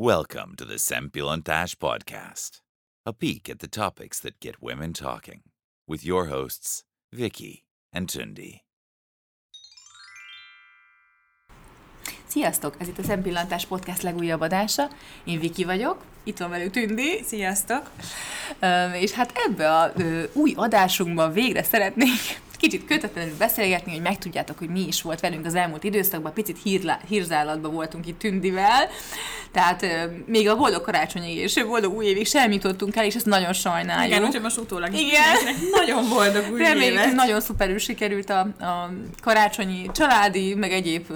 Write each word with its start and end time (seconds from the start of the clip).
Welcome 0.00 0.54
to 0.58 0.64
the 0.64 0.78
Sempilontash 0.78 1.74
Podcast, 1.76 2.60
a 3.04 3.12
peek 3.12 3.48
at 3.48 3.58
the 3.58 3.66
topics 3.66 4.20
that 4.20 4.38
get 4.38 4.62
women 4.62 4.92
talking, 4.92 5.40
with 5.88 6.04
your 6.04 6.26
hosts, 6.26 6.84
Vicky 7.10 7.64
and 7.92 8.08
Tundi. 8.08 8.60
Sziasztok! 12.26 12.74
Ez 12.78 12.88
itt 12.88 12.98
a 12.98 13.02
Szempillantás 13.02 13.66
Podcast 13.66 14.02
legújabb 14.02 14.40
adása. 14.40 14.88
Én 15.24 15.40
Viki 15.40 15.64
vagyok, 15.64 16.04
itt 16.24 16.38
van 16.38 16.50
velük 16.50 16.70
Tündi. 16.70 17.22
Sziasztok! 17.22 17.90
És 18.92 19.10
hát 19.10 19.32
ebbe 19.34 19.76
a 19.76 19.92
új 20.32 20.52
adásunkban 20.56 21.32
végre 21.32 21.62
szeretnék 21.62 22.40
kicsit 22.58 22.84
kötetlenül 22.84 23.36
beszélgetni, 23.38 23.92
hogy 23.92 24.02
megtudjátok, 24.02 24.58
hogy 24.58 24.68
mi 24.68 24.86
is 24.86 25.02
volt 25.02 25.20
velünk 25.20 25.46
az 25.46 25.54
elmúlt 25.54 25.84
időszakban, 25.84 26.32
picit 26.32 26.58
hírlá, 26.62 27.00
hírzálatban 27.08 27.72
voltunk 27.72 28.06
itt 28.06 28.18
Tündivel, 28.18 28.88
tehát 29.52 29.82
ö, 29.82 29.86
még 30.26 30.48
a 30.48 30.56
boldog 30.56 30.82
karácsonyig 30.82 31.36
és 31.36 31.64
boldog 31.64 31.96
új 31.96 32.06
évig 32.06 32.26
sem 32.26 32.52
jutottunk 32.52 32.96
el, 32.96 33.04
és 33.04 33.14
ezt 33.14 33.26
nagyon 33.26 33.52
sajnáljuk. 33.52 34.12
Igen, 34.12 34.24
úgyhogy 34.24 34.42
most 34.42 34.58
utólag 34.58 34.92
Igen. 34.92 35.54
nagyon 35.70 36.08
boldog 36.08 36.52
új 36.52 36.58
Reméljük, 36.58 36.92
évet. 36.92 37.12
nagyon 37.12 37.40
szuperül 37.40 37.78
sikerült 37.78 38.30
a, 38.30 38.40
a 38.40 38.90
karácsonyi 39.22 39.90
családi, 39.92 40.54
meg 40.54 40.72
egyéb 40.72 41.12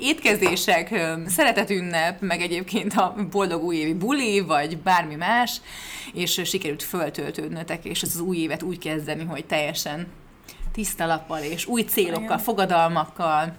étkezések, 0.00 0.94
szeretetünnep, 1.26 2.20
meg 2.20 2.40
egyébként 2.40 2.92
a 2.92 3.14
boldog 3.30 3.62
újévi 3.62 3.94
buli, 3.94 4.40
vagy 4.40 4.78
bármi 4.78 5.14
más, 5.14 5.60
és 6.12 6.40
sikerült 6.44 6.82
föltöltődnötek, 6.82 7.84
és 7.84 8.02
ez 8.02 8.10
az 8.14 8.20
új 8.20 8.36
évet 8.36 8.62
úgy 8.62 8.78
kezdeni, 8.78 9.24
hogy 9.24 9.44
teljesen 9.44 10.06
tiszta 10.72 11.06
lappal, 11.06 11.38
és 11.42 11.66
új 11.66 11.82
célokkal, 11.82 12.22
Igen. 12.22 12.38
fogadalmakkal, 12.38 13.52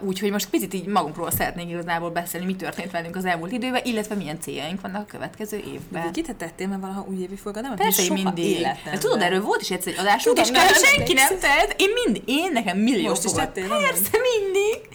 Úgyhogy 0.00 0.30
most 0.30 0.48
picit 0.50 0.74
így 0.74 0.86
magunkról 0.86 1.30
szeretnék 1.30 1.68
igazából 1.68 2.10
beszélni, 2.10 2.46
mi 2.46 2.56
történt 2.56 2.90
velünk 2.90 3.16
az 3.16 3.24
elmúlt 3.24 3.52
időben, 3.52 3.80
illetve 3.84 4.14
milyen 4.14 4.40
céljaink 4.40 4.80
vannak 4.80 5.02
a 5.02 5.04
következő 5.10 5.56
évben. 5.56 6.02
Vikit, 6.02 6.26
te 6.26 6.32
tettél 6.32 6.68
már 6.68 6.80
valaha 6.80 7.04
újévi 7.08 7.36
fogadalmat? 7.36 7.78
Persze, 7.78 8.02
én 8.02 8.12
mindig. 8.12 8.44
életemben. 8.44 9.00
Tudod, 9.00 9.22
erről 9.22 9.42
volt 9.42 9.60
is 9.60 9.70
egyszer 9.70 9.92
egy 9.92 9.98
adásunk, 9.98 10.38
és 10.38 10.48
nem 10.48 10.66
senki 10.66 11.12
nem 11.12 11.38
tett. 11.38 11.74
Én 11.76 11.88
mindig, 12.04 12.22
én 12.26 12.52
nekem 12.52 12.78
millió 12.78 13.08
Most 13.08 13.24
is 13.24 13.30
fogad- 13.30 13.46
tettél, 13.46 13.66
nem? 13.66 13.78
Persze, 13.78 14.10
mindig. 14.10 14.88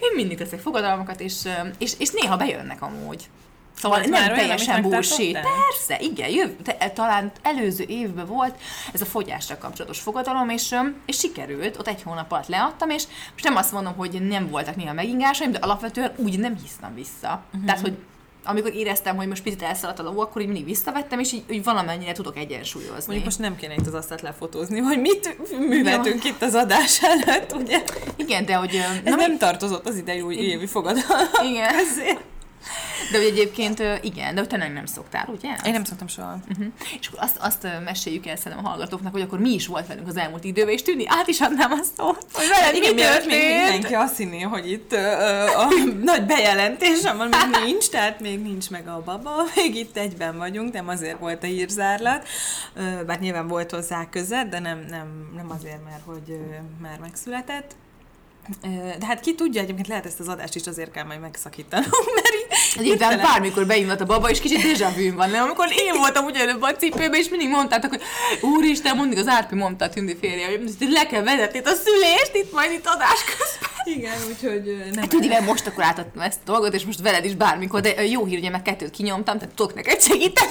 Én 0.00 0.12
mindig 0.14 0.38
teszek 0.38 0.60
fogadalmakat, 0.60 1.20
és, 1.20 1.48
és, 1.78 1.92
és 1.98 2.10
néha 2.10 2.36
bejönnek 2.36 2.82
amúgy. 2.82 3.28
Szóval 3.80 3.98
Volt 3.98 4.10
nem 4.10 4.20
már 4.20 4.30
olyan, 4.30 4.40
teljesen 4.40 4.82
megtartottál? 4.82 5.42
Persze, 5.42 6.04
igen, 6.04 6.30
jöv, 6.30 6.50
te, 6.62 6.90
talán 6.90 7.32
előző 7.42 7.84
évben 7.88 8.26
volt 8.26 8.54
ez 8.92 9.00
a 9.00 9.04
fogyásra 9.04 9.58
kapcsolatos 9.58 10.00
fogadalom, 10.00 10.48
és, 10.48 10.74
és 11.06 11.18
sikerült, 11.18 11.78
ott 11.78 11.88
egy 11.88 12.02
hónap 12.02 12.32
alatt 12.32 12.46
leadtam, 12.46 12.90
és 12.90 13.04
most 13.32 13.44
nem 13.44 13.56
azt 13.56 13.72
mondom, 13.72 13.94
hogy 13.96 14.26
nem 14.28 14.50
voltak 14.50 14.76
néha 14.76 14.92
megingásaim, 14.92 15.50
de 15.50 15.58
alapvetően 15.58 16.12
úgy 16.16 16.38
nem 16.38 16.56
hiszem 16.62 16.94
vissza. 16.94 17.42
Uh-huh. 17.46 17.64
Tehát, 17.64 17.80
hogy 17.80 17.96
amikor 18.44 18.74
éreztem, 18.74 19.16
hogy 19.16 19.28
most 19.28 19.42
picit 19.42 19.62
elszaladt 19.62 19.98
a 19.98 20.02
ló, 20.02 20.20
akkor 20.20 20.40
így 20.40 20.46
mindig 20.46 20.64
visszavettem, 20.64 21.18
és 21.18 21.32
így, 21.32 21.44
így 21.50 21.64
valamennyire 21.64 22.12
tudok 22.12 22.36
egyensúlyozni. 22.36 23.04
Mondjuk 23.04 23.24
most 23.24 23.38
nem 23.38 23.56
kéne 23.56 23.74
itt 23.74 23.86
az 23.86 23.94
asztalt 23.94 24.20
lefotózni, 24.20 24.78
hogy 24.78 25.00
mit 25.00 25.36
műveltünk 25.58 26.24
itt 26.24 26.42
az 26.42 26.54
adás 26.54 27.02
előtt, 27.02 27.52
ugye? 27.52 27.82
Igen, 28.16 28.44
de 28.44 28.54
hogy... 28.54 28.74
Ez 28.74 29.00
na, 29.04 29.16
nem 29.16 29.38
tartozott 29.38 29.88
az 29.88 29.96
idei 29.96 30.20
új 30.20 30.34
évi 30.34 30.66
fogadalom. 30.66 31.26
Igen. 31.50 31.74
De 33.12 33.18
hogy 33.18 33.26
egyébként 33.26 33.82
igen, 34.02 34.34
de 34.34 34.40
hogy 34.40 34.48
te 34.48 34.56
nem, 34.56 34.72
nem 34.72 34.86
szoktál, 34.86 35.28
ugye? 35.28 35.48
Én 35.64 35.72
nem 35.72 35.84
szoktam 35.84 36.08
soha. 36.08 36.40
Uh-huh. 36.48 36.66
És 37.00 37.06
akkor 37.06 37.20
azt, 37.22 37.36
azt 37.40 37.66
meséljük 37.84 38.26
el 38.26 38.36
szerintem 38.36 38.66
a 38.66 38.68
hallgatóknak, 38.68 39.12
hogy 39.12 39.20
akkor 39.20 39.38
mi 39.38 39.50
is 39.50 39.66
volt 39.66 39.86
velünk 39.86 40.08
az 40.08 40.16
elmúlt 40.16 40.44
időben, 40.44 40.72
és 40.72 40.82
tűni, 40.82 41.04
át 41.06 41.26
is 41.26 41.40
adnám 41.40 41.72
azt 41.72 41.94
szót, 41.96 42.26
hogy 42.32 42.44
veled 42.48 42.74
Igen, 42.74 42.94
mi 42.94 43.00
történt. 43.00 43.62
mindenki 43.62 43.94
azt 43.94 44.16
hinné, 44.16 44.40
hogy 44.40 44.70
itt 44.70 44.92
ö, 44.92 44.98
a 45.44 45.68
nagy 46.02 46.26
bejelentésem 46.26 47.16
van, 47.16 47.28
még 47.28 47.64
nincs, 47.64 47.88
tehát 47.88 48.20
még 48.20 48.42
nincs 48.42 48.70
meg 48.70 48.88
a 48.88 49.02
baba, 49.04 49.30
még 49.56 49.74
itt 49.74 49.96
egyben 49.96 50.38
vagyunk, 50.38 50.72
nem 50.72 50.88
azért 50.88 51.18
volt 51.18 51.42
a 51.42 51.46
hírzárlat, 51.46 52.28
bár 53.06 53.20
nyilván 53.20 53.48
volt 53.48 53.70
hozzá 53.70 54.08
köze, 54.08 54.46
de 54.50 54.58
nem, 54.58 54.84
nem, 54.88 55.30
nem 55.36 55.50
azért, 55.50 55.84
mert 55.84 56.02
hogy 56.04 56.38
már 56.80 56.98
megszületett. 56.98 57.74
De 58.98 59.06
hát 59.06 59.20
ki 59.20 59.34
tudja, 59.34 59.60
egyébként 59.60 59.86
lehet 59.88 60.06
ezt 60.06 60.20
az 60.20 60.28
adást 60.28 60.54
is 60.54 60.66
azért 60.66 60.90
kell 60.90 61.04
majd 61.04 61.20
megszakítanunk, 61.20 61.94
Egyébként 62.78 63.22
bármikor 63.22 63.66
beindult 63.66 64.00
a 64.00 64.04
baba, 64.04 64.30
és 64.30 64.40
kicsit 64.40 64.62
déjà 64.62 64.88
van, 65.14 65.30
nem? 65.30 65.42
Amikor 65.42 65.66
én 65.78 65.94
voltam 65.98 66.24
ugyanebb 66.24 66.62
a 66.62 66.74
cipőben, 66.74 67.20
és 67.20 67.28
mindig 67.28 67.48
mondtátok, 67.48 67.90
hogy 67.90 68.02
úristen, 68.40 68.96
mindig 68.96 69.18
az 69.18 69.28
Árpi 69.28 69.54
mondta 69.54 69.84
a 69.84 69.88
tündi 69.88 70.16
férje, 70.20 70.46
hogy 70.46 70.74
le 70.90 71.06
kell 71.06 71.22
vezetni 71.22 71.58
itt 71.58 71.66
a 71.66 71.74
szülést, 71.74 72.30
itt 72.32 72.52
majd 72.52 72.72
itt 72.72 72.86
adás 72.86 73.24
közben. 73.24 73.68
Igen, 73.84 74.16
úgyhogy 74.28 74.76
nem. 74.92 75.00
Hát 75.00 75.08
Tüdivel 75.08 75.40
most 75.40 75.66
akkor 75.66 75.84
átadtam 75.84 76.22
ezt 76.22 76.38
a 76.46 76.50
dolgot, 76.50 76.74
és 76.74 76.84
most 76.84 77.00
veled 77.00 77.24
is 77.24 77.34
bármikor, 77.34 77.80
de 77.80 78.06
jó 78.06 78.24
hír, 78.24 78.38
ugye 78.38 78.50
meg 78.50 78.62
kettőt 78.62 78.90
kinyomtam, 78.90 79.38
tehát 79.38 79.54
tudok 79.54 79.74
neked 79.74 80.00
segíteni, 80.02 80.50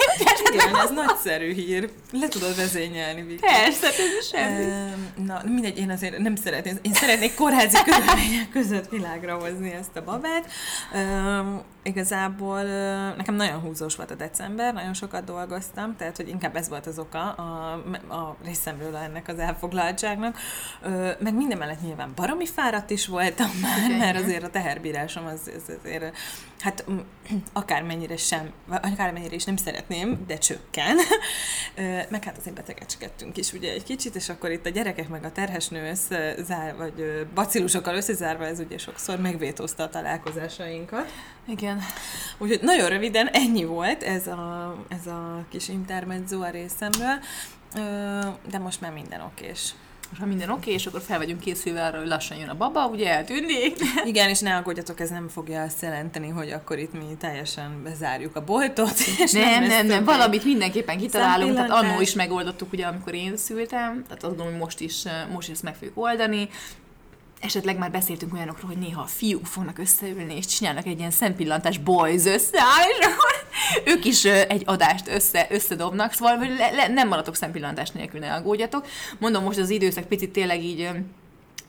Igen, 0.54 0.76
ez 0.76 0.90
nagyszerű 0.90 1.54
hír. 1.54 1.90
Le 2.12 2.28
tudod 2.28 2.56
vezényelni, 2.56 3.22
Viki. 3.22 3.40
Persze, 3.40 3.88
ez 3.88 4.28
semmi. 4.32 4.64
Öm, 4.64 5.26
Na, 5.26 5.42
mindegy, 5.46 5.78
én 5.78 5.90
azért 5.90 6.18
nem 6.18 6.36
szeretném, 6.36 6.78
én 6.82 6.94
szeretnék 6.94 7.36
kórházi 7.36 7.78
körülmények 7.84 8.50
között 8.52 8.90
világra 8.90 9.34
hozni 9.34 9.74
ezt 9.74 9.96
a 9.96 10.04
babát. 10.04 10.52
Üm, 10.96 11.62
igazából 11.84 12.64
nekem 13.16 13.36
nagyon 13.36 13.60
húzós 13.60 13.96
volt 13.96 14.12
a 14.12 14.16
december, 14.16 14.74
nagyon 14.74 14.94
sokat 14.94 15.24
dolgoztam, 15.24 15.96
tehát 15.96 16.18
hogy 16.18 16.28
inkább 16.28 16.56
ez 16.56 16.70
volt 16.70 16.88
az 16.88 17.00
oka 17.00 17.32
a, 17.32 17.74
a 18.10 18.36
részemről 18.44 18.96
ennek 18.96 19.28
az 19.28 19.40
elfoglaltságnak. 19.40 20.38
Meg 21.20 21.36
minden 21.36 21.58
mellett 21.58 21.82
nyilván 21.82 22.12
baromi 22.16 22.46
fáradt 22.46 22.90
is 22.90 23.08
voltam 23.08 23.50
már, 23.62 23.98
mert 23.98 24.24
azért 24.24 24.44
a 24.44 24.50
teherbírásom 24.50 25.26
az, 25.26 25.52
az 25.56 25.76
azért, 25.80 26.18
hát 26.60 26.86
akármennyire 27.54 28.18
sem, 28.18 28.52
akármennyire 28.70 29.36
is 29.36 29.44
nem 29.44 29.56
szeretném, 29.56 30.24
de 30.28 30.38
csökken. 30.38 30.98
Meg 32.10 32.24
hát 32.24 32.38
azért 32.38 32.56
betegecskedtünk 32.56 33.38
is 33.38 33.54
ugye 33.54 33.72
egy 33.72 33.84
kicsit, 33.84 34.16
és 34.16 34.30
akkor 34.30 34.52
itt 34.52 34.66
a 34.66 34.70
gyerekek 34.70 35.10
meg 35.10 35.24
a 35.24 35.32
terhesnő 35.32 35.90
összezár, 35.90 36.76
vagy 36.76 37.28
bacillusokkal 37.34 37.96
összezárva, 37.96 38.46
ez 38.46 38.60
ugye 38.60 38.78
sokszor 38.78 39.20
megvétózta 39.20 39.84
a 39.84 39.90
találkozásainkat. 39.90 41.12
Igen. 41.50 41.82
Úgyhogy 42.38 42.60
nagyon 42.62 42.90
röviden 42.90 43.28
ennyi 43.28 43.64
volt 43.64 44.04
ez 44.04 44.28
a, 44.28 44.76
ez 44.88 45.08
a 45.08 45.46
kis 45.50 45.68
intermezzo 45.68 46.42
a 46.42 46.50
részemről, 46.50 47.20
de 48.50 48.58
most 48.58 48.82
már 48.82 48.92
minden 48.92 49.22
okés. 49.22 49.74
Most 50.10 50.22
ha 50.22 50.28
minden 50.28 50.50
oké, 50.50 50.72
és 50.72 50.86
akkor 50.86 51.02
fel 51.02 51.18
vagyunk 51.18 51.40
készülve 51.40 51.86
arra, 51.86 51.98
hogy 51.98 52.08
lassan 52.08 52.38
jön 52.38 52.50
a 52.50 52.56
baba, 52.56 52.88
ugye 52.88 53.10
eltűnik. 53.10 53.78
Igen, 54.06 54.30
és 54.30 54.40
ne 54.40 54.56
aggódjatok, 54.56 55.00
ez 55.00 55.10
nem 55.10 55.28
fogja 55.28 55.62
azt 55.62 55.82
jelenteni, 55.82 56.30
hogy 56.30 56.52
akkor 56.52 56.78
itt 56.78 56.94
mi 56.94 57.16
teljesen 57.20 57.84
bezárjuk 57.84 58.36
a 58.36 58.44
boltot, 58.44 59.00
és 59.24 59.32
Nem, 59.32 59.64
nem, 59.64 59.68
nem, 59.68 59.88
többé. 59.88 60.04
valamit 60.04 60.44
mindenképpen 60.44 60.98
kitalálunk, 60.98 61.56
tehát 61.56 61.70
annó 61.70 62.02
is 62.02 62.14
megoldottuk, 62.14 62.74
ugye, 62.74 62.86
amikor 62.86 63.14
én 63.14 63.38
szültem, 63.38 64.04
tehát 64.04 64.12
azt 64.12 64.22
gondolom, 64.22 64.52
hogy 64.52 64.62
most 64.62 64.80
is, 64.80 65.04
most 65.32 65.48
is 65.48 65.54
ezt 65.54 65.64
meg 65.64 65.76
fogjuk 65.76 65.98
oldani. 65.98 66.50
Esetleg 67.40 67.78
már 67.78 67.92
beszéltünk 67.92 68.34
olyanokról, 68.34 68.72
hogy 68.72 68.80
néha 68.80 69.02
a 69.02 69.06
fiúk 69.06 69.46
fognak 69.46 69.78
összeülni, 69.78 70.36
és 70.36 70.46
csinálnak 70.46 70.86
egy 70.86 71.00
ilyen 71.00 71.12
szempillantás 71.12 71.78
boys 71.78 72.26
összeáll, 72.26 72.88
és 73.00 73.06
akkor 73.06 73.48
ők 73.86 74.06
is 74.06 74.26
egy 74.26 74.64
adást 74.66 75.08
össze, 75.08 75.48
összedobnak, 75.50 76.14
szóval 76.14 76.38
le, 76.38 76.72
le, 76.72 76.88
nem 76.88 77.08
maradok 77.08 77.36
szempillantás 77.36 77.90
nélkül, 77.92 78.20
ne 78.20 78.34
aggódjatok. 78.34 78.88
Mondom, 79.20 79.44
most 79.44 79.58
az 79.58 79.70
időszak 79.70 80.04
picit 80.04 80.32
tényleg 80.32 80.64
így 80.64 80.90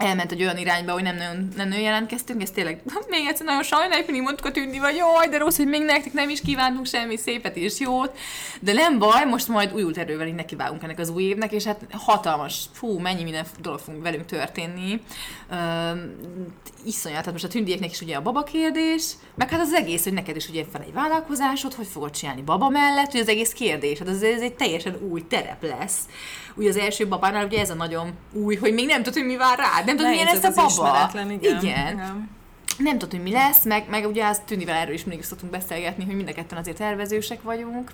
elment 0.01 0.33
egy 0.33 0.43
olyan 0.43 0.57
irányba, 0.57 0.93
hogy 0.93 1.03
nem 1.03 1.17
nagyon, 1.17 1.49
nem 1.57 1.69
nagyon 1.69 1.85
jelentkeztünk, 1.85 2.43
ez 2.43 2.51
tényleg 2.51 2.83
még 3.09 3.27
egyszer 3.27 3.47
nagyon 3.47 3.63
sajnáljuk, 3.63 4.07
mindig 4.07 4.25
mondtuk 4.25 4.47
a 4.47 4.51
tűnni, 4.51 4.79
vagy 4.79 4.97
jaj, 4.97 5.29
de 5.29 5.39
rossz, 5.39 5.57
hogy 5.57 5.67
még 5.67 5.83
nektek 5.83 6.13
nem 6.13 6.29
is 6.29 6.41
kívántunk 6.41 6.87
semmi 6.87 7.17
szépet 7.17 7.57
és 7.57 7.81
jót, 7.81 8.19
de 8.61 8.73
nem 8.73 8.99
baj, 8.99 9.25
most 9.25 9.49
majd 9.49 9.73
újult 9.73 9.99
erővel 9.99 10.27
így 10.27 10.35
nekivágunk 10.35 10.83
ennek 10.83 10.99
az 10.99 11.09
új 11.09 11.23
évnek, 11.23 11.53
és 11.53 11.65
hát 11.65 11.87
hatalmas, 11.93 12.65
fú, 12.73 12.99
mennyi 12.99 13.23
minden 13.23 13.47
dolog 13.61 13.79
fog 13.79 14.03
velünk 14.03 14.25
történni. 14.25 15.01
Üm, 15.53 16.15
iszonyat, 16.85 17.19
tehát 17.19 17.33
most 17.33 17.45
a 17.45 17.49
tündieknek 17.49 17.91
is 17.91 18.01
ugye 18.01 18.17
a 18.17 18.23
baba 18.23 18.43
kérdés, 18.43 19.13
meg 19.35 19.51
hát 19.51 19.61
az 19.61 19.73
egész, 19.73 20.05
hogy 20.05 20.13
neked 20.13 20.37
is 20.37 20.49
ugye 20.49 20.65
van 20.73 20.83
egy 20.83 20.93
vállalkozásod, 20.93 21.75
hogy 21.75 21.87
fogod 21.87 22.11
csinálni 22.11 22.43
baba 22.43 22.69
mellett, 22.69 23.11
hogy 23.11 23.21
az 23.21 23.29
egész 23.29 23.53
kérdés, 23.53 23.99
hát 23.99 24.09
az, 24.09 24.23
ez 24.23 24.41
egy 24.41 24.55
teljesen 24.55 24.99
új 25.11 25.27
terep 25.27 25.63
lesz. 25.63 25.99
Ugye 26.55 26.69
az 26.69 26.77
első 26.77 27.09
babánál 27.09 27.45
ugye 27.45 27.61
ez 27.61 27.71
a 27.71 27.75
nagyon 27.75 28.13
új, 28.33 28.57
hogy 28.57 28.75
még 28.75 28.87
nem 28.87 29.03
tudod, 29.03 29.19
hogy 29.19 29.29
mi 29.29 29.37
vár 29.37 29.59
rád, 29.59 29.85
nem 29.85 29.97
tudod, 29.97 30.11
milyen 30.11 30.27
lesz 30.27 30.43
a 30.43 30.47
ez 30.47 30.57
az 30.57 30.77
baba. 30.77 30.89
ismeretlen, 30.89 31.31
igen. 31.31 31.63
igen. 31.63 31.93
igen. 31.93 32.39
Nem 32.83 32.99
tudod, 32.99 33.11
hogy 33.11 33.23
mi 33.23 33.31
lesz, 33.33 33.65
meg, 33.65 33.85
meg 33.89 34.07
ugye 34.07 34.27
az 34.27 34.41
Tűnivel 34.47 34.77
erről 34.77 34.95
is 34.95 35.05
mindig 35.05 35.25
szoktunk 35.25 35.53
beszélgetni, 35.53 36.05
hogy 36.05 36.15
mind 36.17 36.29
a 36.29 36.33
ketten 36.33 36.59
azért 36.59 36.77
tervezősek 36.77 37.43
vagyunk, 37.43 37.91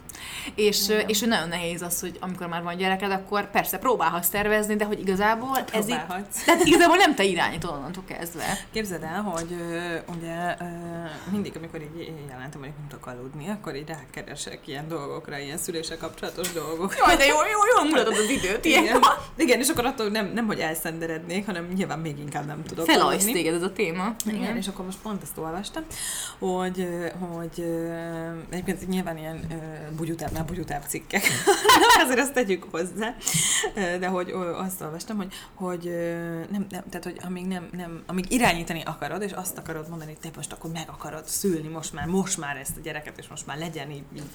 és, 0.55 0.93
és 1.07 1.19
hogy 1.21 1.29
nagyon 1.29 1.49
nehéz 1.49 1.83
az, 1.83 2.01
hogy 2.01 2.17
amikor 2.21 2.47
már 2.47 2.63
van 2.63 2.77
gyereked, 2.77 3.11
akkor 3.11 3.51
persze 3.51 3.79
próbálhatsz 3.79 4.29
tervezni, 4.29 4.77
de 4.77 4.85
hogy 4.85 5.01
igazából 5.01 5.59
ez 5.73 5.89
itt, 5.89 5.97
Próbálhatsz. 5.97 6.45
tehát 6.45 6.65
igazából 6.65 6.97
nem 6.97 7.15
te 7.15 7.25
irányítod 7.25 7.71
onnantól 7.71 8.03
kezdve. 8.07 8.59
Képzeld 8.73 9.03
el, 9.03 9.21
hogy 9.23 9.57
ugye 10.17 10.57
mindig, 11.31 11.53
amikor 11.57 11.81
így 11.81 12.13
jelentem, 12.29 12.61
hogy 12.61 12.71
nem 12.79 12.87
tudok 12.89 13.07
aludni, 13.07 13.49
akkor 13.49 13.77
így 13.77 13.89
rákeresek 13.89 14.59
ilyen 14.65 14.89
dolgokra, 14.89 15.39
ilyen 15.39 15.59
szülése 15.59 15.97
kapcsolatos 15.97 16.53
dolgokra. 16.53 17.05
Jaj, 17.07 17.17
de 17.17 17.27
jó, 17.27 17.35
jó, 17.37 17.83
jó 17.83 17.89
mutatod 17.89 18.13
az 18.13 18.31
időt, 18.31 18.65
Igen. 18.65 18.83
ilyenkor. 18.83 19.19
Igen, 19.37 19.61
és 19.61 19.69
akkor 19.69 19.87
attól 19.87 20.09
nem, 20.09 20.31
nem 20.35 20.47
hogy 20.47 20.59
elszenderednék, 20.61 21.47
hanem 21.47 21.67
nyilván 21.75 21.99
még 21.99 22.19
inkább 22.19 22.47
nem 22.47 22.63
tudok 22.63 22.85
Felajsz 22.87 23.25
téged 23.25 23.55
ez 23.55 23.63
a 23.63 23.73
téma. 23.73 24.15
Igen, 24.27 24.57
és 24.57 24.69
akkor 24.77 24.89
most 24.89 25.03
pont 25.03 25.23
ezt 25.23 25.39
olvastam, 25.39 25.85
hogy, 26.39 26.89
hogy 27.19 27.65
egyébként 28.51 28.89
nyilván 28.89 29.19
ilyen 29.19 29.47
ö, 29.51 29.95
bugyutábbnál 29.97 30.45
bugyutább 30.45 30.83
cikkek, 30.87 31.23
azért 32.05 32.21
azt 32.21 32.33
tegyük 32.33 32.67
hozzá, 32.71 33.15
de 33.75 34.07
hogy 34.07 34.31
azt 34.57 34.81
olvastam, 34.81 35.17
hogy, 35.17 35.33
hogy 35.55 35.85
nem, 36.51 36.67
nem, 36.71 36.85
tehát, 36.91 37.05
hogy 37.05 37.17
amíg, 37.25 37.47
nem, 37.47 37.69
nem, 37.73 38.03
amíg 38.07 38.33
irányítani 38.33 38.83
akarod, 38.85 39.23
és 39.23 39.33
azt 39.33 39.59
akarod 39.59 39.89
mondani, 39.89 40.11
hogy 40.11 40.21
te 40.21 40.37
most 40.37 40.53
akkor 40.53 40.71
meg 40.71 40.89
akarod 40.89 41.27
szülni 41.27 41.69
most 41.69 41.93
már, 41.93 42.07
most 42.07 42.39
már 42.39 42.57
ezt 42.57 42.77
a 42.77 42.81
gyereket, 42.81 43.19
és 43.19 43.29
most 43.29 43.47
már 43.47 43.59
legyen 43.59 43.91
így, 43.91 44.05
így 44.17 44.31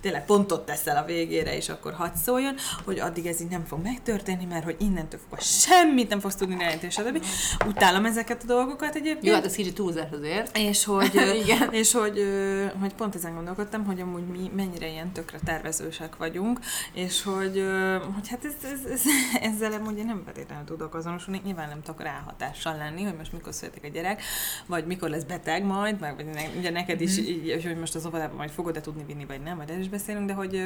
tényleg 0.00 0.24
pontot 0.24 0.66
teszel 0.66 0.96
a 0.96 1.04
végére, 1.04 1.56
és 1.56 1.68
akkor 1.68 1.92
hadd 1.92 2.14
szóljon, 2.24 2.54
hogy 2.84 2.98
addig 2.98 3.26
ez 3.26 3.40
így 3.40 3.48
nem 3.48 3.64
fog 3.64 3.82
megtörténni, 3.82 4.44
mert 4.44 4.64
hogy 4.64 4.76
innentől 4.78 5.20
fogva 5.20 5.38
semmit 5.40 6.08
nem 6.08 6.20
fogsz 6.20 6.34
tudni 6.34 6.54
irányítani, 6.54 6.90
stb. 6.90 7.24
Utálom 7.66 8.04
ezeket 8.04 8.42
a 8.42 8.46
dolgokat 8.46 8.94
egyébként. 8.94 9.26
Jó, 9.26 9.34
hát 9.34 9.44
ez 9.44 9.54
kicsit 9.54 9.75
túlzás 9.76 10.10
azért. 10.12 10.56
És 10.56 10.84
hogy, 10.84 11.14
Igen. 11.42 11.72
és 11.72 11.92
hogy, 11.92 12.24
hogy 12.80 12.94
pont 12.94 13.14
ezen 13.14 13.34
gondolkodtam, 13.34 13.84
hogy 13.84 14.00
amúgy 14.00 14.26
mi 14.26 14.50
mennyire 14.56 14.88
ilyen 14.88 15.12
tökre 15.12 15.38
tervezősek 15.44 16.16
vagyunk, 16.16 16.60
és 16.92 17.22
hogy, 17.22 17.64
hogy 18.14 18.28
hát 18.28 18.44
ez, 18.44 18.54
ez, 18.62 18.90
ez, 18.90 19.02
ezzel 19.52 19.72
amúgy 19.72 19.98
én 19.98 20.04
nem 20.04 20.22
feltétlenül 20.24 20.64
tudok 20.64 20.94
azonosulni, 20.94 21.40
nyilván 21.44 21.68
nem 21.68 21.82
tudok 21.82 22.02
ráhatással 22.02 22.76
lenni, 22.76 23.02
hogy 23.02 23.16
most 23.16 23.32
mikor 23.32 23.54
születik 23.54 23.84
a 23.84 23.88
gyerek, 23.88 24.22
vagy 24.66 24.86
mikor 24.86 25.08
lesz 25.10 25.24
beteg 25.24 25.64
majd, 25.64 26.00
meg 26.00 26.16
vagy 26.16 26.26
ne, 26.26 26.42
ugye 26.58 26.70
neked 26.70 27.00
is, 27.00 27.18
így, 27.18 27.62
hogy 27.64 27.78
most 27.78 27.94
az 27.94 28.06
óvodában 28.06 28.36
majd 28.36 28.50
fogod-e 28.50 28.80
tudni 28.80 29.04
vinni, 29.04 29.24
vagy 29.24 29.40
nem, 29.40 29.56
majd 29.56 29.68
erről 29.68 29.82
is 29.82 29.88
beszélünk, 29.88 30.26
de 30.26 30.32
hogy 30.32 30.62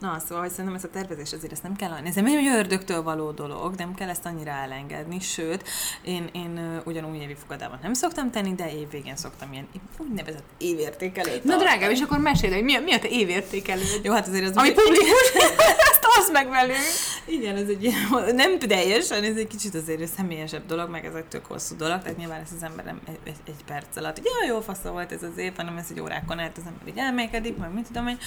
na, 0.00 0.18
szóval, 0.26 0.42
hogy 0.42 0.50
szerintem 0.50 0.74
ez 0.74 0.84
a 0.84 0.90
tervezés 0.90 1.32
azért 1.32 1.52
ezt 1.52 1.62
nem 1.62 1.76
kell, 1.76 1.92
ez 2.04 2.14
nem 2.14 2.26
egy 2.26 2.46
ördögtől 2.46 3.02
való 3.02 3.30
dolog, 3.30 3.74
nem 3.74 3.94
kell 3.94 4.08
ezt 4.08 4.26
annyira 4.26 4.50
elengedni, 4.50 5.20
sőt, 5.20 5.68
én, 6.02 6.28
én 6.32 6.56
ö, 6.56 6.80
ugyan 6.84 7.10
újévi 7.10 7.34
fogadában 7.34 7.78
nem 7.82 7.94
szoktam 7.94 8.30
tenni, 8.30 8.54
de 8.54 8.72
évvégén 8.72 9.16
szoktam 9.16 9.52
ilyen 9.52 9.68
úgynevezett 9.98 10.44
évértékelőt 10.58 11.44
Na 11.44 11.56
drágám, 11.56 11.90
és 11.90 12.00
akkor 12.00 12.18
mesélj, 12.18 12.52
hogy 12.52 12.62
mi 12.62 12.78
mi 12.78 12.92
a 12.92 12.98
te 12.98 13.08
évértékelőd? 13.08 14.00
Jó, 14.02 14.12
hát 14.12 14.28
azért 14.28 14.44
az 14.44 14.56
Ami 14.56 14.72
publikus, 14.72 15.32
oszd 16.18 16.32
meg 16.32 16.48
velünk. 16.48 16.78
Igen, 17.24 17.56
ez 17.56 17.68
egy 17.68 17.84
ilyen, 17.84 18.08
nem 18.34 18.58
teljesen, 18.58 19.22
ez 19.22 19.36
egy 19.36 19.46
kicsit 19.46 19.74
azért 19.74 20.12
személyesebb 20.12 20.66
dolog, 20.66 20.90
meg 20.90 21.04
ez 21.04 21.14
egy 21.14 21.24
tök 21.24 21.46
hosszú 21.46 21.76
dolog, 21.76 22.02
tehát 22.02 22.16
nyilván 22.16 22.40
ezt 22.40 22.52
az 22.56 22.62
ember 22.62 22.84
nem 22.84 23.00
egy, 23.06 23.18
egy, 23.24 23.36
egy 23.44 23.64
perc 23.66 23.96
alatt, 23.96 24.18
ja, 24.18 24.46
jó 24.48 24.60
fasza 24.60 24.92
volt 24.92 25.12
ez 25.12 25.22
az 25.22 25.36
év, 25.36 25.56
hanem 25.56 25.76
ez 25.76 25.86
egy 25.90 26.00
órákon 26.00 26.38
át 26.38 26.56
az 26.56 26.62
ember 26.66 26.88
így 26.88 26.98
elmékedik, 26.98 27.56
meg 27.56 27.72
mit 27.72 27.86
tudom 27.86 28.06
én, 28.06 28.18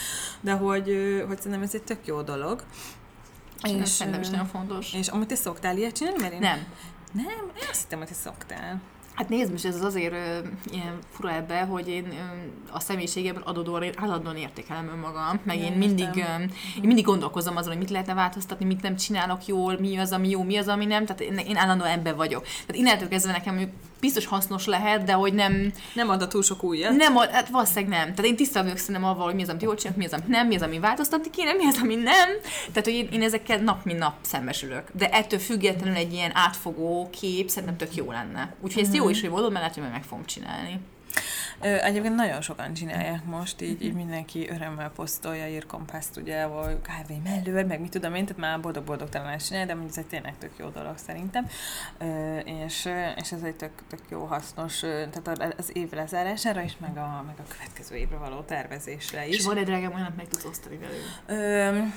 de 0.41 0.51
hogy, 0.51 0.85
hogy 1.27 1.37
szerintem 1.37 1.61
ez 1.61 1.73
egy 1.73 1.83
tök 1.83 2.05
jó 2.05 2.21
dolog. 2.21 2.63
És 3.63 3.89
szerintem 3.89 4.21
is 4.21 4.29
nagyon 4.29 4.47
fontos. 4.47 4.93
És 4.93 5.07
amit 5.07 5.27
te 5.27 5.35
szoktál 5.35 5.77
ilyet 5.77 5.95
csinálni? 5.95 6.21
Mert 6.21 6.33
én, 6.33 6.39
Nem. 6.39 6.65
Nem? 7.11 7.51
Én 7.61 7.67
azt 7.69 7.81
hittem, 7.81 7.97
hogy 7.97 8.07
te 8.07 8.13
szoktál. 8.13 8.81
Hát 9.17 9.29
nézd, 9.29 9.51
most 9.51 9.65
ez 9.65 9.75
az 9.75 9.81
azért 9.81 10.13
ö, 10.13 10.47
ilyen 10.71 10.97
fura 11.09 11.33
ebbe, 11.33 11.61
hogy 11.61 11.87
én 11.87 12.05
ö, 12.05 12.15
a 12.71 12.79
személyiségében 12.79 13.41
adódóan 13.41 13.83
állandóan 13.95 14.37
értékelem 14.37 14.89
önmagam, 14.89 15.39
meg 15.43 15.59
én 15.59 15.71
mindig, 15.71 16.09
ö, 16.15 16.41
én 16.75 16.81
mindig 16.81 17.05
gondolkozom 17.05 17.57
azon, 17.57 17.71
hogy 17.71 17.81
mit 17.81 17.89
lehetne 17.89 18.13
változtatni, 18.13 18.65
mit 18.65 18.81
nem 18.81 18.95
csinálok 18.95 19.45
jól, 19.45 19.79
mi 19.79 19.97
az, 19.97 20.11
ami 20.11 20.29
jó, 20.29 20.43
mi 20.43 20.57
az, 20.57 20.67
ami 20.67 20.85
nem, 20.85 21.05
tehát 21.05 21.21
én, 21.21 21.37
én 21.37 21.57
állandóan 21.57 21.89
ebben 21.89 22.15
vagyok. 22.15 22.43
Tehát 22.43 22.75
innentől 22.75 23.07
kezdve 23.07 23.31
nekem 23.31 23.71
biztos 23.99 24.25
hasznos 24.25 24.65
lehet, 24.65 25.03
de 25.03 25.13
hogy 25.13 25.33
nem, 25.33 25.73
Nem 25.94 26.09
ad 26.09 26.21
a 26.21 26.27
túl 26.27 26.44
sok 26.44 26.63
újat? 26.63 26.95
nem, 26.95 27.17
ad- 27.17 27.29
hát 27.31 27.49
valószínűleg 27.49 27.89
nem. 27.89 28.01
Tehát 28.13 28.25
én 28.25 28.35
tisztában 28.35 28.63
vagyok 28.63 28.77
szerintem 28.79 29.03
avval, 29.09 29.25
hogy 29.25 29.35
mi 29.35 29.41
az, 29.41 29.49
amit 29.49 29.61
jól 29.61 29.75
csinálok, 29.75 29.97
mi 29.99 30.05
az, 30.05 30.13
amit 30.13 30.27
nem, 30.27 30.47
mi 30.47 30.55
az, 30.55 30.61
ami 30.61 30.79
változtatni 30.79 31.29
kéne, 31.29 31.53
mi 31.53 31.65
az, 31.65 31.77
ami 31.81 31.95
nem. 31.95 32.29
Tehát, 32.67 32.83
hogy 32.83 32.94
én, 32.94 33.07
én 33.11 33.21
ezekkel 33.21 33.57
nap 33.59 33.85
mint 33.85 33.99
nap 33.99 34.13
szembesülök. 34.21 34.83
De 34.94 35.09
ettől 35.09 35.39
függetlenül 35.39 35.95
egy 35.95 36.13
ilyen 36.13 36.31
átfogó 36.33 37.09
kép 37.19 37.49
szerintem 37.49 37.77
tök 37.77 37.95
jó 37.95 38.11
lenne. 38.11 38.55
Úgyhogy 38.61 38.83
ezt 38.83 38.95
jó 38.95 39.09
is, 39.09 39.21
hogy 39.21 39.29
mondom, 39.29 39.51
mert 39.51 39.65
lehet, 39.75 39.79
hogy 39.79 39.91
meg 39.91 40.03
fogom 40.03 40.25
csinálni. 40.25 40.79
Egyébként 41.62 42.15
nagyon 42.15 42.42
sokan 42.42 42.74
csinálják 42.74 43.25
most, 43.25 43.62
így, 43.62 43.83
így 43.83 43.94
mindenki 43.94 44.50
örömmel 44.50 44.92
posztolja, 44.95 45.48
ír 45.48 45.65
kompászt, 45.65 46.18
ugye, 46.18 46.45
vagy 46.45 46.81
kávé 46.81 47.21
mellől, 47.24 47.65
meg 47.65 47.80
mit 47.80 47.92
tudom 47.92 48.15
én, 48.15 48.25
tehát 48.25 48.42
már 48.42 48.59
boldog-boldog 48.59 49.09
talán 49.09 49.38
csinálja, 49.38 49.65
de 49.65 49.74
mondjuk 49.74 49.98
ez 49.98 50.04
egy 50.04 50.09
tényleg 50.09 50.38
tök 50.38 50.51
jó 50.57 50.69
dolog 50.69 50.98
szerintem. 50.98 51.48
És, 52.44 52.89
és 53.15 53.31
ez 53.31 53.42
egy 53.44 53.56
tök, 53.56 53.71
tök 53.89 54.01
jó 54.09 54.25
hasznos, 54.25 54.80
tehát 54.80 55.56
az 55.57 55.69
év 55.74 55.92
lezárására 55.92 56.62
is, 56.62 56.77
meg 56.77 56.98
a, 56.98 57.24
meg 57.25 57.36
a 57.39 57.51
következő 57.54 57.95
évre 57.95 58.18
való 58.18 58.42
tervezésre 58.42 59.27
is. 59.27 59.38
És 59.38 59.45
van 59.45 59.57
egy 59.57 59.65
drágám 59.65 59.94
olyan, 59.94 60.13
meg 60.18 60.27
tudsz 60.27 60.45
osztani 60.45 60.77
velünk. 60.77 61.94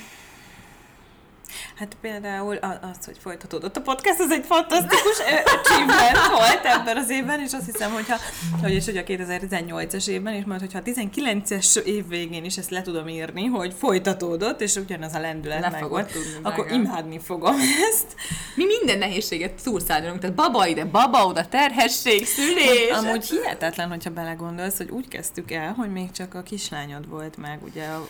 Hát 1.77 1.97
például 2.01 2.57
az, 2.57 3.05
hogy 3.05 3.17
folytatódott 3.21 3.77
a 3.77 3.81
podcast, 3.81 4.21
ez 4.21 4.31
egy 4.31 4.45
fantasztikus 4.45 5.19
achievement 5.45 6.29
volt 6.29 6.65
ebben 6.65 6.97
az 6.97 7.11
évben, 7.11 7.41
és 7.41 7.53
azt 7.53 7.65
hiszem, 7.65 7.93
hogyha, 7.93 8.17
hogy 8.63 8.73
és 8.73 8.85
hogy 8.85 8.97
a 8.97 9.03
2018-as 9.03 10.09
évben, 10.09 10.35
és 10.35 10.45
majd, 10.45 10.61
hogyha 10.61 10.79
a 10.79 10.83
19-es 10.83 11.77
év 11.83 12.09
végén 12.09 12.45
is 12.45 12.57
ezt 12.57 12.71
le 12.71 12.83
tudom 12.83 13.09
írni, 13.09 13.45
hogy 13.45 13.75
folytatódott, 13.79 14.61
és 14.61 14.75
ugyanaz 14.75 15.15
a 15.15 15.21
lendület 15.21 15.61
Le 15.61 15.71
meg 15.71 15.89
volt, 15.89 16.13
akkor 16.43 16.65
drágám. 16.65 16.85
imádni 16.85 17.19
fogom 17.19 17.57
ezt. 17.91 18.15
Mi 18.55 18.65
minden 18.65 18.99
nehézséget 18.99 19.63
túlszállunk, 19.63 20.19
tehát 20.21 20.37
baba 20.37 20.67
ide, 20.67 20.85
baba 20.85 21.27
oda, 21.27 21.49
terhesség, 21.49 22.27
szülés. 22.27 22.91
Amúgy 22.91 23.29
hihetetlen, 23.29 23.89
hogyha 23.89 24.11
belegondolsz, 24.11 24.77
hogy 24.77 24.91
úgy 24.91 25.09
kezdtük 25.09 25.51
el, 25.51 25.73
hogy 25.73 25.93
még 25.93 26.11
csak 26.11 26.35
a 26.35 26.43
kislányod 26.43 27.09
volt 27.09 27.37
meg, 27.37 27.59
ugye 27.63 27.85
a, 27.85 28.09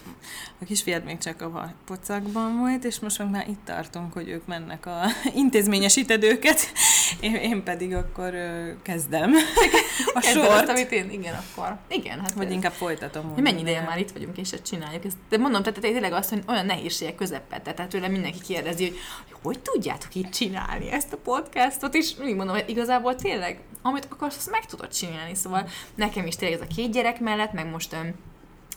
a 0.61 0.65
kisfiad 0.65 1.05
még 1.05 1.19
csak 1.19 1.43
a 1.43 1.73
pocakban 1.87 2.59
volt, 2.59 2.85
és 2.85 3.01
most 3.01 3.21
meg 3.31 3.41
már 3.41 3.49
itt 3.49 3.65
tartunk, 3.65 4.13
hogy 4.13 4.29
ők 4.29 4.47
mennek 4.47 4.87
a 4.87 5.01
intézményesíted 5.35 6.23
őket, 6.23 6.73
én, 7.21 7.35
én 7.35 7.63
pedig 7.63 7.95
akkor 7.95 8.35
kezdem 8.83 9.33
a 10.15 10.21
Kezded 10.21 10.45
azt, 10.45 10.57
sort, 10.57 10.69
amit 10.69 10.93
én, 10.93 11.11
igen, 11.11 11.35
akkor. 11.35 11.79
Igen, 11.89 12.21
hát 12.21 12.33
vagy 12.33 12.47
ez- 12.47 12.53
inkább 12.53 12.73
folytatom. 12.73 13.33
Mi 13.37 13.41
mennyi 13.41 13.61
ideje 13.61 13.83
már 13.83 13.99
itt 13.99 14.11
vagyunk, 14.11 14.39
és 14.39 14.53
ezt 14.53 14.65
csináljuk. 14.65 15.05
Ezt, 15.05 15.17
de 15.29 15.39
mondom, 15.39 15.63
tehát 15.63 15.81
tényleg 15.81 16.13
azt, 16.13 16.29
hogy 16.29 16.43
olyan 16.49 16.67
nehézségek 16.67 17.15
közepette, 17.15 17.73
tehát 17.73 17.91
tőle 17.91 18.09
mindenki 18.09 18.41
kérdezi, 18.41 18.85
hogy 18.85 18.99
hogy 19.43 19.61
tudjátok 19.61 20.15
itt 20.15 20.31
csinálni 20.31 20.91
ezt 20.91 21.13
a 21.13 21.17
podcastot, 21.17 21.95
és 21.95 22.17
mindig 22.17 22.37
mondom, 22.37 22.55
hogy 22.55 22.69
igazából 22.69 23.15
tényleg, 23.15 23.61
amit 23.83 24.07
akarsz, 24.11 24.37
azt 24.37 24.51
meg 24.51 24.67
tudod 24.67 24.89
csinálni. 24.89 25.35
Szóval 25.35 25.69
nekem 25.95 26.27
is 26.27 26.37
tényleg 26.37 26.61
ez 26.61 26.67
a 26.71 26.75
két 26.75 26.93
gyerek 26.93 27.21
mellett, 27.21 27.53
meg 27.53 27.71
most 27.71 27.97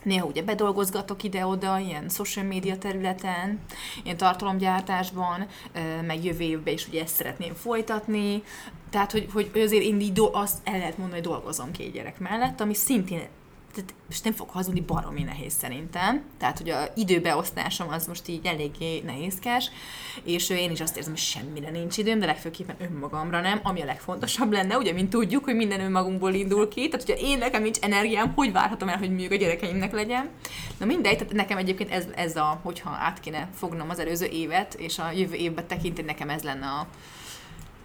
Néha 0.04 0.26
ugye 0.26 0.44
bedolgozgatok 0.44 1.24
ide-oda, 1.24 1.78
ilyen 1.78 2.10
social 2.10 2.46
media 2.46 2.78
területen, 2.78 3.60
ilyen 4.04 4.18
tartalomgyártásban, 4.18 5.48
meg 6.06 6.24
jövő 6.24 6.44
évben 6.44 6.74
is 6.74 6.88
ugye 6.88 7.02
ezt 7.02 7.16
szeretném 7.16 7.54
folytatni. 7.54 8.44
Tehát, 8.90 9.12
hogy, 9.12 9.28
hogy 9.34 9.52
azért 9.54 10.14
do- 10.14 10.36
azt 10.36 10.58
el 10.64 10.78
lehet 10.78 10.98
mondani, 10.98 11.22
hogy 11.22 11.30
dolgozom 11.30 11.72
két 11.72 11.92
gyerek 11.92 12.20
mellett, 12.20 12.62
ami 12.62 12.74
szintén 12.74 13.28
tehát 13.74 13.94
most 14.08 14.24
nem 14.24 14.34
fog 14.34 14.50
hazudni, 14.50 14.82
baromi 14.82 15.24
nehéz 15.24 15.54
szerintem. 15.54 16.24
Tehát, 16.38 16.58
hogy 16.58 16.70
a 16.70 16.84
időbeosztásom 16.96 17.90
az 17.90 18.08
most 18.08 18.28
így 18.28 18.46
eléggé 18.46 19.02
nehézkes, 19.06 19.70
és 20.24 20.50
én 20.50 20.72
is 20.72 20.82
azt 20.82 20.98
érzem, 20.98 21.12
hogy 21.12 21.22
semmire 21.22 21.70
nincs 21.70 21.98
időm, 21.98 22.20
de 22.20 22.26
legfőképpen 22.26 22.76
önmagamra 22.80 23.42
nem, 23.42 23.60
ami 23.64 23.82
a 23.82 23.86
legfontosabb 23.86 24.52
lenne, 24.52 24.78
ugye, 24.78 24.94
mint 24.94 25.10
tudjuk, 25.10 25.44
hogy 25.44 25.56
minden 25.56 25.80
önmagunkból 25.80 26.34
indul 26.34 26.68
ki, 26.68 26.88
tehát 26.90 27.06
hogyha 27.06 27.26
én 27.28 27.38
nekem 27.38 27.62
nincs 27.62 27.80
energiám, 27.80 28.34
hogy 28.34 28.52
várhatom 28.52 28.90
el, 28.90 28.98
hogy 28.98 29.10
mondjuk 29.10 29.32
a 29.32 29.36
gyerekeimnek 29.36 29.92
legyen. 29.92 30.30
Na 30.78 30.86
mindegy, 30.86 31.18
tehát 31.18 31.34
nekem 31.34 31.58
egyébként 31.58 31.92
ez, 31.92 32.06
ez 32.16 32.36
a, 32.36 32.60
hogyha 32.64 32.90
át 32.90 33.20
kéne 33.20 33.50
fognom 33.54 33.90
az 33.90 34.00
előző 34.00 34.26
évet, 34.26 34.74
és 34.74 35.00
a 35.00 35.12
jövő 35.12 35.36
évben 35.36 35.68
tekinteni, 35.68 36.08
nekem 36.08 36.30
ez 36.30 36.44
lenne 36.44 36.68
a 36.68 36.88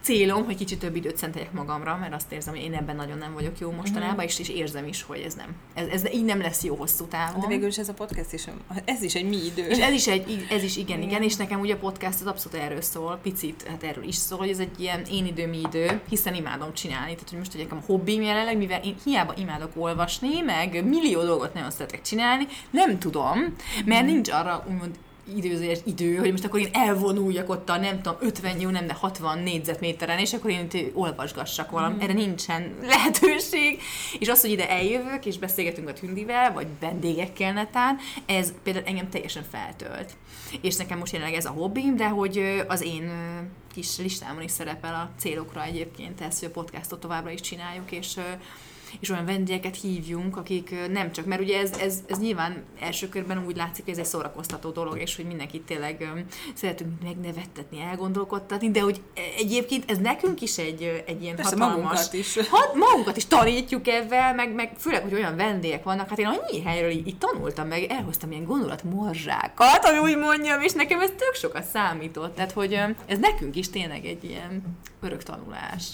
célom, 0.00 0.44
hogy 0.44 0.56
kicsit 0.56 0.78
több 0.78 0.96
időt 0.96 1.16
szenteljek 1.16 1.52
magamra, 1.52 1.96
mert 1.96 2.14
azt 2.14 2.32
érzem, 2.32 2.54
hogy 2.54 2.62
én 2.62 2.74
ebben 2.74 2.96
nagyon 2.96 3.18
nem 3.18 3.32
vagyok 3.34 3.58
jó 3.58 3.70
mostanában, 3.70 4.24
és, 4.24 4.38
és 4.38 4.48
érzem 4.48 4.86
is, 4.86 5.02
hogy 5.02 5.20
ez 5.26 5.34
nem. 5.34 5.54
Ez, 5.74 5.86
ez 5.88 6.12
így 6.12 6.24
nem 6.24 6.40
lesz 6.40 6.64
jó 6.64 6.74
hosszú 6.74 7.04
távon. 7.04 7.40
De 7.40 7.46
végül 7.46 7.68
is 7.68 7.78
ez 7.78 7.88
a 7.88 7.94
podcast 7.94 8.32
is, 8.32 8.44
ez 8.84 9.02
is 9.02 9.14
egy 9.14 9.28
mi 9.28 9.36
idő. 9.36 9.66
És 9.66 9.78
ez 9.78 9.92
is, 9.92 10.06
egy, 10.06 10.46
ez 10.50 10.62
is 10.62 10.76
igen, 10.76 11.02
igen, 11.02 11.22
és 11.22 11.36
nekem 11.36 11.60
ugye 11.60 11.74
a 11.74 11.78
podcast 11.78 12.20
az 12.20 12.26
abszolút 12.26 12.58
erről 12.58 12.80
szól, 12.80 13.18
picit, 13.22 13.66
hát 13.68 13.82
erről 13.82 14.04
is 14.04 14.14
szól, 14.14 14.38
hogy 14.38 14.50
ez 14.50 14.58
egy 14.58 14.80
ilyen 14.80 15.02
én 15.10 15.26
idő, 15.26 15.46
mi 15.46 15.60
idő, 15.60 16.00
hiszen 16.08 16.34
imádom 16.34 16.74
csinálni. 16.74 17.12
Tehát, 17.12 17.28
hogy 17.28 17.38
most 17.38 17.52
hogy 17.52 17.60
nekem 17.60 17.78
a 17.78 17.86
hobbim 17.86 18.22
jelenleg, 18.22 18.56
mivel 18.56 18.82
én 18.82 18.96
hiába 19.04 19.34
imádok 19.36 19.70
olvasni, 19.74 20.40
meg 20.40 20.84
millió 20.84 21.22
dolgot 21.22 21.54
nagyon 21.54 21.70
szeretek 21.70 22.02
csinálni, 22.02 22.46
nem 22.70 22.98
tudom, 22.98 23.54
mert 23.84 24.06
nincs 24.06 24.30
arra 24.30 24.64
úgymond 24.68 24.98
időzés 25.36 25.78
idő, 25.84 26.16
hogy 26.16 26.30
most 26.30 26.44
akkor 26.44 26.60
én 26.60 26.68
elvonuljak 26.72 27.48
ott 27.48 27.68
a 27.68 27.76
nem 27.76 28.02
tudom, 28.02 28.18
50, 28.20 28.60
jó 28.60 28.70
nem, 28.70 28.86
de 28.86 28.92
60 28.92 29.38
négyzetméteren, 29.38 30.18
és 30.18 30.32
akkor 30.32 30.50
én 30.50 30.68
itt 30.72 30.96
olvasgassak 30.96 31.70
valamit. 31.70 32.02
Erre 32.02 32.12
nincsen 32.12 32.74
lehetőség. 32.92 33.80
És 34.18 34.28
az, 34.28 34.40
hogy 34.40 34.50
ide 34.50 34.70
eljövök, 34.70 35.26
és 35.26 35.38
beszélgetünk 35.38 35.88
a 35.88 35.92
Tündivel, 35.92 36.52
vagy 36.52 36.66
vendégekkel 36.80 37.52
netán, 37.52 37.96
ez 38.26 38.52
például 38.62 38.86
engem 38.86 39.08
teljesen 39.08 39.44
feltölt. 39.50 40.16
És 40.60 40.76
nekem 40.76 40.98
most 40.98 41.12
jelenleg 41.12 41.36
ez 41.36 41.44
a 41.44 41.50
hobbim, 41.50 41.96
de 41.96 42.08
hogy 42.08 42.64
az 42.68 42.82
én 42.82 43.10
kis 43.72 43.98
listámon 43.98 44.42
is 44.42 44.50
szerepel 44.50 44.94
a 44.94 45.10
célokra 45.18 45.64
egyébként 45.64 46.20
ez, 46.20 46.38
hogy 46.38 46.48
a 46.48 46.60
podcastot 46.60 47.00
továbbra 47.00 47.30
is 47.30 47.40
csináljuk, 47.40 47.90
és 47.90 48.16
és 49.00 49.10
olyan 49.10 49.24
vendégeket 49.24 49.80
hívjunk, 49.80 50.36
akik 50.36 50.74
nem 50.90 51.12
csak, 51.12 51.26
mert 51.26 51.40
ugye 51.40 51.58
ez, 51.60 51.70
ez, 51.80 51.98
ez 52.06 52.18
nyilván 52.18 52.64
első 52.80 53.08
körben 53.08 53.44
úgy 53.46 53.56
látszik, 53.56 53.84
hogy 53.84 53.92
ez 53.92 53.98
egy 53.98 54.04
szórakoztató 54.04 54.70
dolog, 54.70 54.98
és 54.98 55.16
hogy 55.16 55.24
mindenkit 55.24 55.62
tényleg 55.62 56.12
szeretünk 56.54 57.02
megnevettetni, 57.02 57.80
elgondolkodtatni, 57.80 58.70
de 58.70 58.80
hogy 58.80 59.00
egyébként 59.36 59.90
ez 59.90 59.98
nekünk 59.98 60.40
is 60.40 60.58
egy, 60.58 61.02
egy 61.06 61.22
ilyen 61.22 61.36
Persze, 61.36 61.50
hatalmas... 61.50 61.76
magunkat 61.76 62.12
is. 62.12 62.38
Ha, 62.48 62.74
magunkat 62.74 63.16
is 63.16 63.26
tanítjuk 63.26 63.88
ebben, 63.88 64.34
meg, 64.34 64.54
meg 64.54 64.72
főleg, 64.78 65.02
hogy 65.02 65.14
olyan 65.14 65.36
vendégek 65.36 65.84
vannak, 65.84 66.08
hát 66.08 66.18
én 66.18 66.26
annyi 66.26 66.62
helyről 66.62 66.90
így, 66.90 67.06
így 67.06 67.18
tanultam 67.18 67.68
meg, 67.68 67.82
elhoztam 67.82 68.30
ilyen 68.30 68.44
gondolatmorzsákat, 68.44 69.84
hogy 69.84 69.98
úgy 70.10 70.16
mondjam, 70.16 70.60
és 70.60 70.72
nekem 70.72 71.00
ez 71.00 71.10
tök 71.16 71.34
sokat 71.34 71.64
számított, 71.64 72.34
tehát 72.34 72.52
hogy 72.52 72.72
ez 73.06 73.18
nekünk 73.18 73.56
is 73.56 73.70
tényleg 73.70 74.04
egy 74.04 74.24
ilyen 74.24 74.62
örök 75.00 75.22
tanulás. 75.22 75.84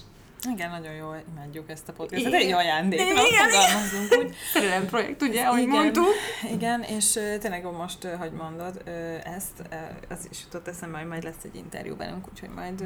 Igen, 0.52 0.70
nagyon 0.70 0.92
jól 0.92 1.22
imádjuk 1.32 1.70
ezt 1.70 1.88
a 1.88 1.92
podcastot. 1.92 2.32
Egy 2.32 2.52
ajándékra 2.52 3.16
fogalmazunk 3.16 4.18
úgy. 4.18 4.34
Szerelem 4.52 4.86
projekt, 4.86 5.22
ugye, 5.22 5.42
ahogy 5.42 5.62
igen, 5.62 5.74
mondtuk. 5.74 6.14
Igen, 6.52 6.82
és 6.82 7.12
tényleg 7.40 7.64
most, 7.64 8.04
hogy 8.04 8.32
mondod 8.32 8.82
ezt, 9.24 9.62
az 10.08 10.28
is 10.30 10.38
jutott 10.44 10.68
eszembe, 10.68 10.98
hogy 10.98 11.06
majd 11.06 11.22
lesz 11.22 11.44
egy 11.44 11.54
interjú 11.54 11.96
velünk, 11.96 12.28
úgyhogy 12.32 12.48
majd, 12.48 12.84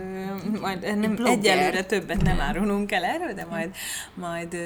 majd 0.61 0.99
nem, 0.99 1.19
egyelőre 1.25 1.85
többet 1.85 2.23
nem 2.23 2.41
árulunk 2.41 2.93
el 2.93 3.05
erről, 3.05 3.33
de 3.33 3.45
majd, 3.51 3.75
majd, 4.15 4.57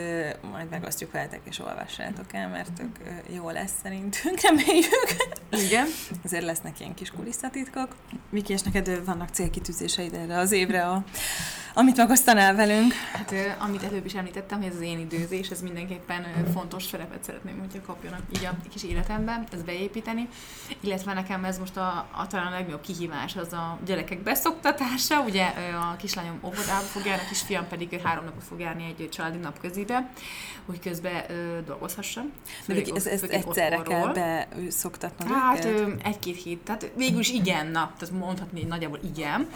majd 0.51 0.71
megosztjuk 0.71 1.13
veletek 1.13 1.41
és 1.45 1.59
olvassátok 1.59 2.33
el, 2.33 2.49
mert 2.49 2.73
tök 2.73 2.99
jó 3.35 3.51
lesz 3.51 3.73
szerintünk, 3.83 4.41
reméljük. 4.49 5.07
Igen. 5.51 5.87
Azért 6.25 6.45
lesznek 6.45 6.81
ilyen 6.81 6.95
kis 6.95 7.11
kulisszatitkok. 7.11 7.97
Viki, 8.31 8.53
és 8.53 8.63
neked 8.63 9.05
vannak 9.05 9.29
célkitűzéseid 9.29 10.15
erre 10.15 10.39
az 10.39 10.53
évre, 10.53 10.87
a, 10.87 11.05
amit 11.75 11.97
megosztanál 11.97 12.55
velünk? 12.55 12.82
Hát, 13.13 13.33
ö, 13.33 13.49
amit 13.59 13.83
előbb 13.83 14.07
is 14.07 14.15
említettem, 14.15 14.59
hogy 14.59 14.69
ez 14.69 14.75
az 14.75 14.81
én 14.81 14.99
időzés, 14.99 15.49
ez 15.49 15.63
mindenképpen 15.63 16.27
fontos 16.53 16.85
szerepet 16.85 17.25
szeretném, 17.25 17.59
hogyha 17.59 17.81
kapjanak 17.87 18.21
így 18.37 18.45
a 18.45 18.57
kis 18.71 18.85
életemben, 18.85 19.47
ezt 19.53 19.65
beépíteni. 19.65 20.29
Illetve 20.81 21.13
nekem 21.13 21.45
ez 21.45 21.59
most 21.59 21.77
a, 21.77 22.09
a 22.13 22.27
talán 22.27 22.47
a 22.47 22.51
legnagyobb 22.51 22.81
kihívás 22.81 23.37
az 23.37 23.53
a 23.53 23.79
gyerekek 23.85 24.23
beszoktatása. 24.23 25.21
Ugye 25.21 25.45
a 25.91 25.97
kislányom 25.97 26.39
óvodába 26.45 26.85
fog 26.85 27.05
járni, 27.05 27.23
a 27.25 27.29
kisfiam 27.29 27.69
pedig 27.69 28.01
három 28.05 28.25
napot 28.25 28.45
fog 28.45 28.61
járni 28.61 28.95
egy 28.99 29.09
családi 29.09 29.39
napközibe, 29.39 30.11
hogy 30.67 30.81
közben 30.81 31.31
ö, 31.31 31.59
dolgozhassam. 31.67 32.33
De 32.67 32.75
Viki, 32.75 32.93
ez, 32.95 33.03
főleg 33.03 33.37
egyszerre 33.37 33.79
otthonról. 33.79 34.13
kell 34.13 34.47
beszoktatnod 34.55 35.29
Hát 35.29 35.69
egy-két 36.03 36.43
hét, 36.43 36.59
tehát 36.59 36.91
végül 36.97 37.19
is 37.21 37.31
igen, 37.31 37.67
na, 37.67 37.93
tehát 37.99 38.15
mondhatni, 38.15 38.61
hogy 38.61 38.69
nagyjából 38.69 38.99
igen, 39.15 39.49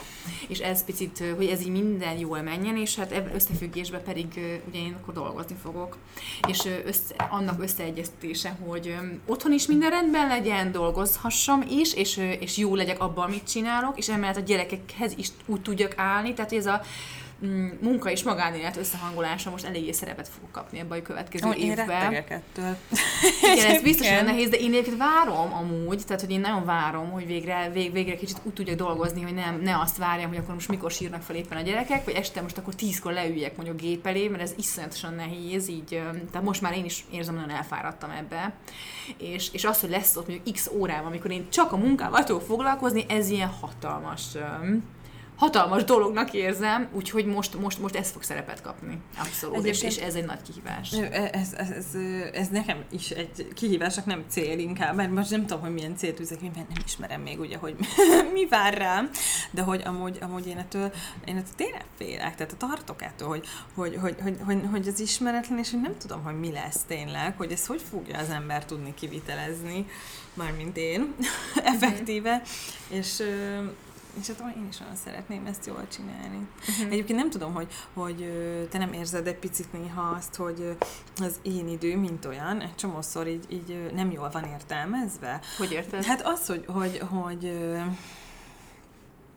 és 0.48 0.58
ez 0.58 0.84
picit, 0.84 1.24
hogy 1.36 1.46
ez 1.46 1.60
így 1.60 1.70
minden 1.70 2.18
jól 2.18 2.40
menjen, 2.40 2.76
és 2.76 2.96
hát 2.96 3.12
ebben 3.16 3.34
összefüggésben 3.34 4.02
pedig 4.02 4.26
ugye 4.68 4.78
én 4.78 4.96
akkor 5.00 5.14
dolgozni 5.14 5.56
fogok, 5.62 5.96
és 6.48 6.68
össze, 6.84 7.14
annak 7.30 7.62
összeegyeztése, 7.62 8.58
hogy 8.66 8.96
otthon 9.26 9.52
is 9.52 9.66
minden 9.66 9.90
rendben 9.90 10.28
legyen, 10.28 10.72
dolgozhassam 10.72 11.64
is, 11.68 11.94
és, 11.94 12.16
és 12.40 12.56
jó 12.56 12.74
legyek 12.74 13.00
abban, 13.00 13.24
amit 13.24 13.48
csinálok, 13.48 13.98
és 13.98 14.08
emellett 14.08 14.36
a 14.36 14.40
gyerekekhez 14.40 15.12
is 15.16 15.28
úgy 15.46 15.62
tudjak 15.62 15.94
állni, 15.96 16.34
tehát 16.34 16.52
ez 16.52 16.66
a 16.66 16.82
munka 17.80 18.10
és 18.10 18.22
magánélet 18.22 18.76
összehangolása 18.76 19.50
most 19.50 19.64
eléggé 19.64 19.92
szerepet 19.92 20.28
fog 20.28 20.50
kapni 20.50 20.78
ebben 20.78 20.98
a 20.98 21.02
következő 21.02 21.50
én 21.50 21.70
évben. 21.70 22.14
ettől. 22.14 22.76
Igen, 23.52 23.74
ez 23.74 23.82
biztos 23.82 24.06
olyan 24.06 24.22
Igen. 24.22 24.34
nehéz, 24.34 24.48
de 24.48 24.56
én 24.56 24.70
egyébként 24.70 24.96
várom 24.96 25.52
amúgy, 25.52 26.02
tehát 26.06 26.20
hogy 26.22 26.30
én 26.30 26.40
nagyon 26.40 26.64
várom, 26.64 27.10
hogy 27.10 27.26
végre, 27.26 27.70
vég, 27.72 27.92
végre 27.92 28.16
kicsit 28.16 28.40
úgy 28.42 28.52
tudjak 28.52 28.76
dolgozni, 28.76 29.22
hogy 29.22 29.34
nem, 29.34 29.60
ne 29.60 29.78
azt 29.78 29.96
várjam, 29.96 30.28
hogy 30.28 30.38
akkor 30.38 30.54
most 30.54 30.68
mikor 30.68 30.90
sírnak 30.90 31.22
fel 31.22 31.36
éppen 31.36 31.58
a 31.58 31.62
gyerekek, 31.62 32.04
vagy 32.04 32.14
este 32.14 32.40
most 32.40 32.58
akkor 32.58 32.74
tízkor 32.74 33.12
leüljek 33.12 33.56
mondjuk 33.56 33.80
gép 33.80 34.06
elé, 34.06 34.28
mert 34.28 34.42
ez 34.42 34.52
iszonyatosan 34.56 35.14
nehéz, 35.14 35.68
így, 35.68 36.02
tehát 36.30 36.46
most 36.46 36.60
már 36.60 36.76
én 36.76 36.84
is 36.84 37.04
érzem, 37.10 37.34
nagyon 37.34 37.50
elfáradtam 37.50 38.10
ebbe. 38.10 38.52
És, 39.18 39.48
és 39.52 39.64
az, 39.64 39.80
hogy 39.80 39.90
lesz 39.90 40.16
ott 40.16 40.28
mondjuk 40.28 40.54
x 40.54 40.70
órában, 40.72 41.06
amikor 41.06 41.30
én 41.30 41.46
csak 41.48 41.72
a 41.72 41.76
munkával 41.76 42.24
tudok 42.24 42.42
foglalkozni, 42.42 43.04
ez 43.08 43.28
ilyen 43.28 43.48
hatalmas 43.48 44.22
hatalmas 45.36 45.84
dolognak 45.84 46.32
érzem, 46.32 46.88
úgyhogy 46.92 47.26
most, 47.26 47.60
most, 47.60 47.78
most 47.78 47.96
ez 47.96 48.10
fog 48.10 48.22
szerepet 48.22 48.62
kapni. 48.62 48.98
Abszolút. 49.18 49.66
És, 49.66 49.82
és 49.82 49.96
ez 49.96 50.14
egy 50.14 50.24
nagy 50.24 50.42
kihívás. 50.42 50.92
Ez, 50.92 51.52
ez, 51.52 51.70
ez, 51.70 51.86
ez, 52.32 52.48
nekem 52.48 52.84
is 52.90 53.10
egy 53.10 53.48
kihívásnak 53.54 54.04
nem 54.04 54.24
cél 54.28 54.58
inkább, 54.58 54.94
mert 54.94 55.10
most 55.10 55.30
nem 55.30 55.40
tudom, 55.40 55.60
hogy 55.60 55.72
milyen 55.72 55.96
célt 55.96 56.16
ki, 56.16 56.50
mert 56.54 56.68
nem 56.68 56.82
ismerem 56.84 57.20
még 57.20 57.40
ugye, 57.40 57.56
hogy 57.56 57.76
mi 58.34 58.46
vár 58.46 58.78
rám, 58.78 59.10
de 59.50 59.62
hogy 59.62 59.82
amúgy, 59.84 60.18
amúgy 60.20 60.46
én 60.46 60.58
ettől, 60.58 60.92
én 61.24 61.36
ettől 61.36 61.54
tényleg 61.56 61.84
félek, 61.98 62.34
tehát 62.34 62.56
tartok 62.56 63.02
ettől, 63.02 63.28
hogy, 63.28 63.46
hogy, 63.74 63.98
hogy, 64.00 64.16
hogy, 64.22 64.36
hogy, 64.44 64.60
hogy 64.70 64.88
az 64.88 65.00
ismeretlen, 65.00 65.58
és 65.58 65.70
hogy 65.70 65.80
nem 65.80 65.96
tudom, 65.98 66.22
hogy 66.22 66.38
mi 66.38 66.52
lesz 66.52 66.80
tényleg, 66.86 67.36
hogy 67.36 67.52
ezt 67.52 67.66
hogy 67.66 67.82
fogja 67.90 68.18
az 68.18 68.30
ember 68.30 68.64
tudni 68.64 68.94
kivitelezni, 68.94 69.86
mármint 70.34 70.76
én, 70.76 71.14
effektíve, 71.72 72.42
és 72.88 73.22
és 74.20 74.26
hát 74.26 74.56
én 74.56 74.66
is 74.68 74.80
olyan 74.80 74.96
szeretném 75.04 75.46
ezt 75.46 75.66
jól 75.66 75.86
csinálni. 75.88 76.46
Uh-huh. 76.68 76.92
Egyébként 76.92 77.18
nem 77.18 77.30
tudom, 77.30 77.52
hogy, 77.52 77.66
hogy 77.92 78.16
te 78.70 78.78
nem 78.78 78.92
érzed 78.92 79.26
egy 79.26 79.36
picit 79.38 79.72
néha 79.72 80.02
azt, 80.02 80.34
hogy 80.34 80.76
az 81.16 81.38
én 81.42 81.68
idő, 81.68 81.96
mint 81.96 82.24
olyan, 82.24 82.60
egy 82.60 82.74
csomószor 82.74 83.26
így, 83.26 83.44
így 83.48 83.90
nem 83.94 84.10
jól 84.10 84.30
van 84.30 84.44
értelmezve. 84.44 85.40
Hogy 85.58 85.72
érted? 85.72 86.04
Hát 86.04 86.26
az, 86.26 86.46
hogy, 86.46 86.64
hogy, 86.66 86.98
hogy 86.98 87.52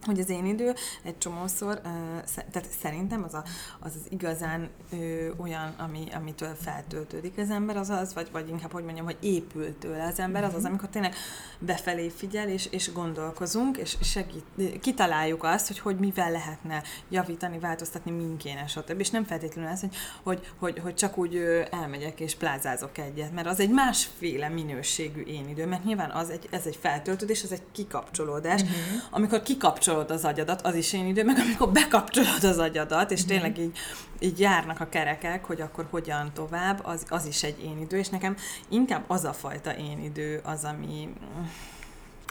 hogy 0.06 0.20
az 0.20 0.29
én 0.29 0.46
idő 0.46 0.74
egy 1.03 1.18
csomószor, 1.18 1.82
tehát 2.51 2.68
szerintem 2.82 3.24
az, 3.24 3.34
a, 3.34 3.44
az, 3.79 3.91
az 3.96 4.08
igazán 4.10 4.70
ö, 4.91 5.29
olyan, 5.38 5.74
ami, 5.77 6.08
amitől 6.13 6.56
feltöltődik 6.62 7.38
az 7.38 7.50
ember, 7.50 7.77
az 7.77 7.89
az, 7.89 8.13
vagy, 8.13 8.27
vagy 8.32 8.50
inkább, 8.50 8.72
hogy 8.72 8.84
mondjam, 8.84 9.06
hogy 9.06 9.18
épül 9.20 9.77
tőle 9.77 10.06
az 10.06 10.20
ember, 10.20 10.44
az 10.44 10.53
az, 10.53 10.65
amikor 10.65 10.89
tényleg 10.89 11.15
befelé 11.60 12.10
figyel, 12.10 12.50
és, 12.50 12.65
és 12.65 12.91
gondolkozunk, 12.91 13.77
és 13.77 13.98
segít, 14.01 14.79
kitaláljuk 14.82 15.44
azt, 15.44 15.68
hogy 15.68 15.79
hogy 15.79 15.98
mivel 15.98 16.32
lehetne 16.32 16.84
javítani, 17.10 17.60
változtatni, 17.60 18.12
min 18.12 18.38
kéne, 18.38 18.68
stb. 18.68 19.00
És 19.00 19.10
nem 19.10 19.24
feltétlenül 19.24 19.72
az, 19.72 19.79
hogy, 19.79 19.96
hogy, 20.24 20.51
hogy, 20.58 20.79
hogy 20.79 20.96
csak 20.96 21.18
úgy 21.18 21.36
elmegyek 21.72 22.20
és 22.20 22.36
plázázok 22.36 22.98
egyet, 22.98 23.34
mert 23.34 23.48
az 23.48 23.60
egy 23.60 23.70
másféle 23.70 24.50
minőségű 24.50 25.22
én 25.22 25.50
idő, 25.50 25.65
mert 25.65 25.84
nyilván 25.84 26.12
az 26.12 26.29
egy, 26.29 26.48
ez 26.51 26.65
egy 26.65 26.75
feltöltődés, 26.82 27.44
ez 27.44 27.51
egy 27.51 27.63
kikapcsolódás. 27.72 28.62
Uh-huh. 28.62 28.77
Amikor 29.10 29.41
kikapcsolod 29.89 30.12
az 30.12 30.25
agyadat, 30.25 30.62
az 30.62 30.75
is 30.75 30.93
én 30.93 31.08
idő, 31.08 31.24
meg 31.24 31.38
amikor 31.38 31.69
bekapcsolod 31.69 32.43
az 32.43 32.58
agyadat, 32.58 33.12
és 33.12 33.22
uh-huh. 33.22 33.36
tényleg 33.36 33.58
így, 33.58 33.77
így 34.19 34.39
járnak 34.39 34.79
a 34.79 34.89
kerekek, 34.89 35.46
hogy 35.46 35.62
akkor 35.62 35.88
hogyan 35.89 36.31
tovább, 36.34 36.79
az, 36.84 37.05
az 37.10 37.25
is 37.25 37.43
egy 37.43 37.63
én 37.63 37.79
idő, 37.79 37.98
és 37.98 38.10
nekem 38.10 38.36
inkább 38.69 39.03
az 39.08 39.24
a 39.24 39.34
fajta 39.34 39.72
én 39.72 40.00
idő 40.03 40.41
az, 40.43 40.63
ami 40.63 41.10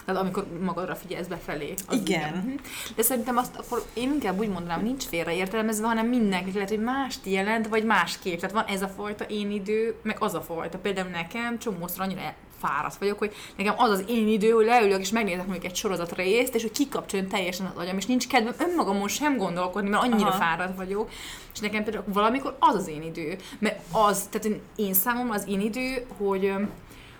Tehát 0.05 0.21
amikor 0.21 0.47
magadra 0.61 0.95
figyelsz 0.95 1.27
befelé. 1.27 1.73
Az 1.87 1.95
Igen. 1.95 2.33
Mhm. 2.33 2.53
De 2.95 3.01
szerintem 3.01 3.37
azt 3.37 3.55
akkor 3.55 3.85
én 3.93 4.11
inkább 4.11 4.39
úgy 4.39 4.49
mondanám, 4.49 4.83
nincs 4.83 5.03
félreértelmezve, 5.03 5.87
hanem 5.87 6.07
mindenki 6.07 6.51
lehet, 6.53 6.69
hogy 6.69 6.83
mást 6.83 7.25
jelent, 7.25 7.67
vagy 7.67 7.83
másképp. 7.83 8.39
Tehát 8.39 8.55
van 8.55 8.65
ez 8.65 8.81
a 8.81 8.87
fajta 8.87 9.23
én 9.23 9.51
idő, 9.51 9.95
meg 10.01 10.17
az 10.19 10.33
a 10.33 10.41
fajta. 10.41 10.77
Például 10.77 11.09
nekem 11.09 11.59
csomószor 11.59 12.01
annyira 12.01 12.33
fáradt 12.59 12.97
vagyok, 12.97 13.17
hogy 13.17 13.33
nekem 13.57 13.73
az 13.77 13.89
az 13.89 14.03
én 14.07 14.27
idő, 14.27 14.49
hogy 14.49 14.65
leülök 14.65 14.99
és 14.99 15.11
megnézek 15.11 15.45
mondjuk 15.45 15.65
egy 15.65 15.75
sorozat 15.75 16.15
részt, 16.15 16.55
és 16.55 16.61
hogy 16.61 16.71
kikapcsoljon 16.71 17.29
teljesen 17.29 17.65
az 17.65 17.81
agyam, 17.81 17.97
és 17.97 18.05
nincs 18.05 18.27
kedvem 18.27 18.53
önmagamon 18.69 19.07
sem 19.07 19.37
gondolkodni, 19.37 19.89
mert 19.89 20.03
annyira 20.03 20.29
Aha. 20.29 20.37
fáradt 20.37 20.75
vagyok. 20.75 21.09
És 21.53 21.59
nekem 21.59 21.83
például 21.83 22.03
valamikor 22.07 22.55
az 22.59 22.75
az 22.75 22.87
én 22.87 23.03
idő. 23.03 23.37
Mert 23.59 23.79
az, 23.91 24.27
tehát 24.29 24.59
én, 24.75 24.93
számomra 24.93 25.33
az 25.33 25.47
én 25.47 25.61
idő, 25.61 26.05
hogy 26.17 26.53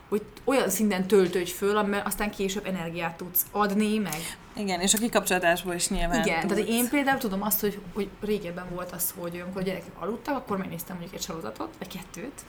hogy 0.10 0.22
olyan 0.44 0.70
szinten 0.70 1.08
töltődj 1.08 1.52
föl, 1.52 1.78
amivel 1.78 2.02
aztán 2.06 2.32
később 2.32 2.66
energiát 2.66 3.18
tudsz 3.18 3.46
adni, 3.52 3.98
meg 3.98 4.38
igen, 4.60 4.80
és 4.80 4.94
a 4.94 4.98
kikapcsolódásból 4.98 5.74
is 5.74 5.90
nyilván 5.90 6.26
igen, 6.26 6.40
tudsz. 6.40 6.54
tehát 6.54 6.70
én 6.70 6.90
például 6.90 7.18
tudom 7.18 7.42
azt, 7.42 7.60
hogy, 7.60 7.80
hogy 7.94 8.10
régebben 8.22 8.66
volt 8.74 8.92
az, 8.92 9.14
hogy 9.18 9.42
amikor 9.44 9.62
a 9.62 9.64
gyerekek 9.64 9.92
aludtak, 10.00 10.36
akkor 10.36 10.58
megnéztem 10.58 10.96
mondjuk 10.96 11.16
egy 11.16 11.26
sorozatot, 11.26 11.74
vagy 11.78 11.88
kettőt, 11.88 12.42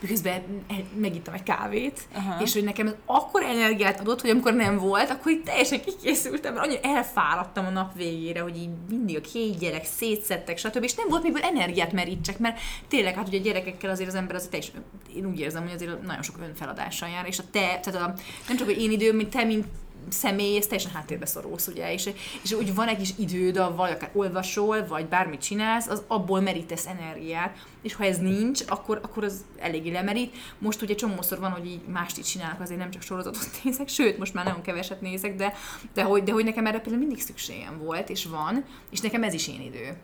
miközben 0.00 0.64
megittam 0.96 1.34
egy 1.34 1.42
kávét, 1.42 2.00
Aha. 2.14 2.42
és 2.42 2.52
hogy 2.52 2.64
nekem 2.64 2.86
ez 2.86 2.94
akkor 3.04 3.42
energiát 3.42 4.00
adott, 4.00 4.20
hogy 4.20 4.30
amikor 4.30 4.54
nem 4.54 4.78
volt, 4.78 5.10
akkor 5.10 5.32
így 5.32 5.42
teljesen 5.42 5.80
kikészültem, 5.80 6.54
mert 6.54 6.66
annyira 6.66 6.80
elfáradtam 6.80 7.66
a 7.66 7.70
nap 7.70 7.94
végére, 7.94 8.40
hogy 8.40 8.56
így 8.56 8.70
mindig 8.88 9.16
a 9.16 9.20
két 9.20 9.58
gyerek 9.58 9.84
szétszettek, 9.84 10.58
stb. 10.58 10.82
És 10.82 10.94
nem 10.94 11.08
volt 11.08 11.22
miből 11.22 11.42
energiát 11.42 11.92
merítsek, 11.92 12.38
mert 12.38 12.60
tényleg 12.88 13.14
hát 13.14 13.28
ugye 13.28 13.38
a 13.38 13.42
gyerekekkel 13.42 13.90
azért 13.90 14.08
az 14.08 14.14
ember 14.14 14.34
azért 14.34 14.50
teljesen, 14.50 14.84
én 15.16 15.26
úgy 15.26 15.40
érzem, 15.40 15.62
hogy 15.62 15.74
azért 15.74 16.02
nagyon 16.02 16.22
sok 16.22 16.36
önfeladással 16.40 17.08
jár, 17.08 17.26
és 17.26 17.38
a 17.38 17.42
te, 17.50 17.80
tehát 17.82 17.94
a, 17.94 18.14
nem 18.48 18.56
csak 18.56 18.66
hogy 18.66 18.80
én 18.80 18.90
időm, 18.90 19.16
mint 19.16 19.30
te, 19.30 19.44
mint 19.44 19.66
személy, 20.08 20.56
ez 20.56 20.66
teljesen 20.66 20.92
háttérbe 20.92 21.26
szorulsz, 21.26 21.66
ugye, 21.66 21.92
és, 21.92 22.10
és 22.42 22.52
úgy 22.52 22.74
van 22.74 22.88
egy 22.88 22.96
kis 22.96 23.10
időd, 23.18 23.76
vagy 23.76 23.90
akár 23.90 24.10
olvasol, 24.12 24.86
vagy 24.86 25.06
bármit 25.06 25.40
csinálsz, 25.40 25.86
az 25.86 26.02
abból 26.06 26.40
merítesz 26.40 26.86
energiát, 26.86 27.56
és 27.82 27.94
ha 27.94 28.04
ez 28.04 28.18
nincs, 28.18 28.62
akkor, 28.66 29.00
akkor 29.02 29.24
az 29.24 29.44
eléggé 29.58 29.90
lemerít. 29.90 30.34
Most 30.58 30.82
ugye 30.82 30.94
csomószor 30.94 31.38
van, 31.38 31.50
hogy 31.50 31.66
így 31.66 31.80
mást 31.86 32.18
is 32.18 32.26
csinálok, 32.26 32.60
azért 32.60 32.80
nem 32.80 32.90
csak 32.90 33.02
sorozatot 33.02 33.50
nézek, 33.64 33.88
sőt, 33.88 34.18
most 34.18 34.34
már 34.34 34.44
nagyon 34.44 34.62
keveset 34.62 35.00
nézek, 35.00 35.36
de, 35.36 35.54
de, 35.94 36.02
hogy, 36.02 36.22
de 36.22 36.32
hogy 36.32 36.44
nekem 36.44 36.66
erre 36.66 36.78
például 36.78 37.04
mindig 37.04 37.22
szükségem 37.22 37.78
volt, 37.78 38.08
és 38.08 38.24
van, 38.24 38.64
és 38.90 39.00
nekem 39.00 39.22
ez 39.22 39.34
is 39.34 39.48
én 39.48 39.60
idő. 39.60 39.96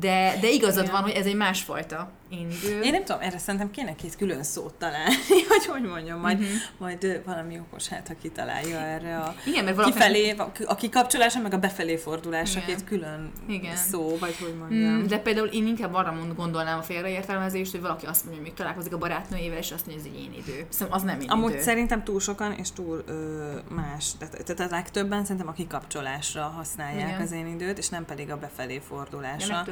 De, 0.00 0.38
de 0.40 0.50
igazad 0.50 0.82
Igen. 0.82 0.94
van, 0.94 1.02
hogy 1.02 1.12
ez 1.12 1.26
egy 1.26 1.34
másfajta 1.36 2.10
indő. 2.28 2.80
Én 2.82 2.90
nem 2.92 3.04
tudom, 3.04 3.20
erre 3.20 3.38
szerintem 3.38 3.70
kéne 3.70 3.94
két 3.94 4.16
külön 4.16 4.42
szót 4.42 4.74
találni, 4.74 5.14
hogy 5.48 5.66
hogy 5.66 5.82
mondjam, 5.82 6.20
majd, 6.20 6.38
uh-huh. 6.38 6.54
majd 6.78 7.22
valami 7.24 7.58
okos, 7.58 7.88
hát 7.88 8.08
ha 8.08 8.14
kitalálja 8.22 8.78
erre 8.78 9.18
a 9.18 9.34
Igen, 9.46 9.64
mert 9.64 9.76
valaki- 9.76 9.92
kifelé, 9.92 10.34
a 10.64 10.74
kikapcsolása, 10.74 11.40
meg 11.40 11.54
a 11.54 11.58
befelé 11.58 11.96
fordulásra 11.96 12.60
Igen. 12.60 12.76
két 12.76 12.84
külön 12.84 13.30
Igen. 13.48 13.76
szó, 13.76 14.16
vagy 14.18 14.36
hogy 14.36 14.54
mondjam. 14.58 14.92
Mm, 14.92 15.06
de 15.06 15.18
például 15.18 15.46
én 15.46 15.66
inkább 15.66 15.94
arra 15.94 16.12
mond, 16.12 16.34
gondolnám 16.34 16.78
a 16.78 16.82
félreértelmezést, 16.82 17.70
hogy 17.70 17.80
valaki 17.80 18.06
azt 18.06 18.24
mondja, 18.24 18.42
hogy 18.42 18.50
még 18.50 18.58
találkozik 18.58 18.94
a 18.94 18.98
barátnőjével, 18.98 19.58
és 19.58 19.70
azt 19.70 19.86
mondja, 19.86 20.04
hogy 20.04 20.12
ez 20.12 20.18
egy 20.18 20.24
én 20.24 20.32
idő. 20.42 20.66
Szerintem 20.68 20.96
az 20.96 21.02
nem 21.02 21.20
én 21.20 21.28
Amúgy 21.30 21.52
idő. 21.52 21.62
szerintem 21.62 22.04
túl 22.04 22.20
sokan 22.20 22.52
és 22.52 22.72
túl 22.72 23.02
ö, 23.06 23.54
más. 23.74 24.04
Tehát, 24.18 24.44
tehát 24.44 24.72
a 24.72 24.74
legtöbben 24.74 25.22
szerintem 25.22 25.48
a 25.48 25.52
kikapcsolásra 25.52 26.42
használják 26.42 27.08
Igen. 27.08 27.20
az 27.20 27.32
én 27.32 27.46
időt, 27.46 27.78
és 27.78 27.88
nem 27.88 28.04
pedig 28.04 28.30
a 28.30 28.36
befelé 28.36 28.74
Ja, 28.74 28.80
fordulásra. 28.80 29.64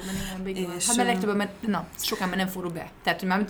Igen, 0.45 0.63
így 0.63 0.67
van. 0.67 0.77
Hát 0.87 0.97
mert 0.97 1.09
legtöbben, 1.09 1.37
mert, 1.37 1.67
na, 1.67 1.87
sokan 1.99 2.29
mert 2.29 2.41
nem 2.41 2.49
fordul 2.49 2.73
be. 2.73 2.91
Tehát, 3.03 3.21
hogy 3.21 3.29
már 3.29 3.45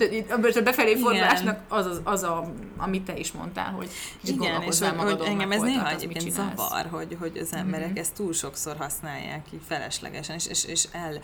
a 0.57 0.61
befelé 0.63 0.95
fordulásnak 0.95 1.59
az, 1.67 1.85
az, 1.85 2.01
az 2.03 2.23
a, 2.23 2.53
amit 2.77 3.03
te 3.03 3.17
is 3.17 3.31
mondtál, 3.31 3.71
hogy 3.71 3.89
kicsit 4.21 4.35
Igen, 4.35 4.61
és 4.61 4.79
hogy, 4.79 4.87
hogy 4.87 4.97
magadon, 4.97 5.27
engem 5.27 5.47
meg 5.47 5.57
ez 5.57 5.63
néha 5.63 5.89
egyébként 5.89 6.31
zavar, 6.31 6.85
hogy, 6.91 7.17
hogy 7.19 7.37
az 7.37 7.53
emberek 7.53 7.87
mm-hmm. 7.87 7.97
ezt 7.97 8.13
túl 8.13 8.33
sokszor 8.33 8.75
használják 8.77 9.43
ki 9.49 9.59
feleslegesen, 9.67 10.35
és, 10.35 10.47
és, 10.47 10.65
és 10.65 10.87
el 10.91 11.19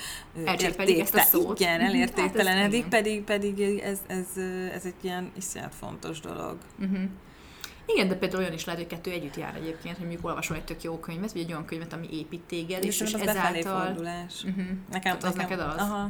ezt 1.00 1.16
a 1.16 1.20
szót. 1.20 1.60
Igen, 1.60 1.72
Mhm, 1.72 1.82
hát 1.82 1.90
ez 1.90 1.96
elértéktelenedik, 1.96 2.86
igen. 2.86 2.90
pedig, 2.90 3.24
pedig 3.24 3.80
ez, 3.80 4.00
ez, 4.08 4.26
ö, 4.36 4.66
ez 4.66 4.86
egy 4.86 4.94
ilyen 5.02 5.32
iszonyat 5.38 5.76
fontos 5.80 6.20
dolog. 6.20 6.58
Uh-huh. 6.80 7.02
Igen, 7.86 8.08
de 8.08 8.16
például 8.16 8.42
olyan 8.42 8.54
is 8.54 8.66
lehet, 8.66 8.82
hogy 8.82 8.90
kettő 8.90 9.12
együtt 9.12 9.36
jár 9.36 9.56
egyébként, 9.56 9.98
hogy 9.98 10.06
mondjuk 10.06 10.26
olvasol 10.26 10.56
egy 10.56 10.64
tök 10.64 10.84
jó 10.84 11.00
könyvet, 11.00 11.32
vagy 11.32 11.42
egy 11.42 11.52
olyan 11.52 11.66
könyvet, 11.66 11.94
ami 11.94 12.08
épít 12.12 12.42
téged, 12.42 12.84
és, 12.84 13.00
és 13.02 13.14
ezáltal... 13.14 13.86
fordulás. 13.86 14.44
Uh-huh. 14.44 14.66
Nekem, 14.92 15.02
Tehát 15.02 15.24
az 15.24 15.34
nekem, 15.36 15.58
neked 15.58 15.74
az? 15.74 15.82
Aha. 15.82 16.10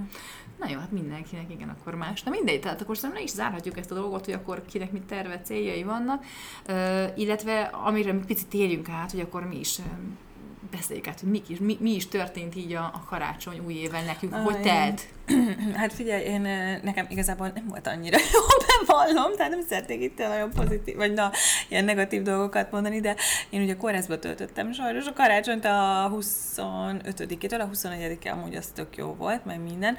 Na 0.60 0.70
jó, 0.70 0.80
hát 0.80 0.92
mindenkinek 0.92 1.52
igen, 1.52 1.70
akkor 1.70 1.96
más. 1.96 2.24
Na 2.24 2.32
mindegy, 2.32 2.60
tehát 2.60 2.82
akkor 2.82 2.96
szerintem 2.96 3.20
le 3.20 3.26
is 3.26 3.32
zárhatjuk 3.32 3.78
ezt 3.78 3.92
a 3.92 3.96
dolgot, 3.96 4.26
hogy 4.26 4.34
akkor 4.34 4.66
kinek 4.66 4.92
mit 4.92 5.04
terve, 5.04 5.42
céljai 5.42 5.84
vannak, 5.84 6.26
uh, 6.68 7.08
illetve 7.16 7.62
amire 7.62 8.12
mi 8.12 8.22
picit 8.26 8.48
térjünk 8.48 8.90
át, 8.90 9.12
hogy 9.12 9.20
akkor 9.20 9.48
mi 9.48 9.60
is 9.60 9.78
um, 9.78 10.18
beszéljük 10.72 11.08
át, 11.08 11.20
hogy 11.20 11.30
mi 11.30 11.42
is, 11.48 11.58
mi, 11.60 11.78
mi 11.80 11.96
is 11.96 12.08
történt 12.08 12.56
így 12.56 12.74
a, 12.74 12.84
a 12.84 13.04
karácsony 13.10 13.62
új 13.66 13.74
évvel 13.74 14.04
nekünk, 14.04 14.34
Ah, 14.34 14.44
hogy 14.44 14.62
telt. 14.62 15.08
Hát 15.82 15.94
figyelj, 15.94 16.24
én 16.24 16.42
nekem 16.84 17.06
igazából 17.10 17.52
nem 17.56 17.66
volt 17.68 17.88
annyira 17.88 18.18
jó, 18.34 18.40
bevallom, 18.86 19.36
tehát 19.36 19.52
nem 19.52 19.62
szeretnék 19.70 20.02
itt 20.02 20.18
nagyon 20.18 20.50
pozitív, 20.50 20.96
vagy 20.96 21.14
na, 21.14 21.32
ilyen 21.68 21.86
negatív 21.86 22.22
dolgokat 22.22 22.72
mondani, 22.72 23.00
de 23.00 23.16
én 23.50 23.62
ugye 23.62 23.76
kórházba 23.76 24.20
töltöttem 24.20 24.74
sajnos 24.74 25.06
a 25.06 25.14
karácsonyt 25.14 25.66
a 25.66 26.12
25-től 26.16 27.60
a 27.60 27.70
24-e 27.70 28.32
amúgy 28.32 28.56
az 28.56 28.68
tök 28.76 28.98
jó 28.98 29.14
volt, 29.14 29.46
meg 29.46 29.62
minden. 29.62 29.98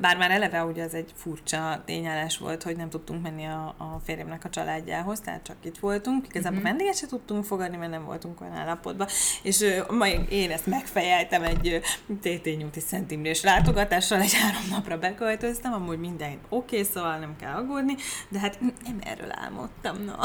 Bár 0.00 0.16
már 0.16 0.30
eleve 0.30 0.64
ugye 0.64 0.82
ez 0.82 0.92
egy 0.92 1.12
furcsa 1.16 1.82
tényállás 1.86 2.38
volt, 2.38 2.62
hogy 2.62 2.76
nem 2.76 2.88
tudtunk 2.90 3.22
menni 3.22 3.44
a, 3.44 3.74
a 3.78 4.00
férjemnek 4.04 4.44
a 4.44 4.48
családjához, 4.50 5.20
tehát 5.20 5.42
csak 5.42 5.56
itt 5.62 5.78
voltunk. 5.78 6.26
Igazából 6.28 6.58
uh-huh. 6.58 6.70
vendéget 6.70 6.96
se 6.96 7.06
tudtunk 7.06 7.44
fogadni, 7.44 7.76
mert 7.76 7.90
nem 7.90 8.04
voltunk 8.04 8.40
olyan 8.40 8.56
állapotban. 8.56 9.06
És 9.42 9.64
majd 9.88 10.32
én 10.32 10.50
ezt 10.50 10.66
megfejeltem 10.66 11.42
egy 11.42 11.80
TT 12.20 12.44
Nyújti 12.44 12.80
Szent 12.80 13.10
Imrés 13.10 13.42
látogatással, 13.42 14.20
egy 14.20 14.36
három 14.50 14.68
napra 14.70 14.98
beköltöztem, 14.98 15.72
amúgy 15.72 15.98
minden 15.98 16.38
oké, 16.48 16.78
okay, 16.78 16.82
szóval 16.92 17.18
nem 17.18 17.36
kell 17.36 17.54
aggódni, 17.54 17.94
de 18.28 18.38
hát 18.38 18.60
nem 18.60 18.98
erről 19.00 19.30
álmodtam, 19.32 20.04
na. 20.04 20.18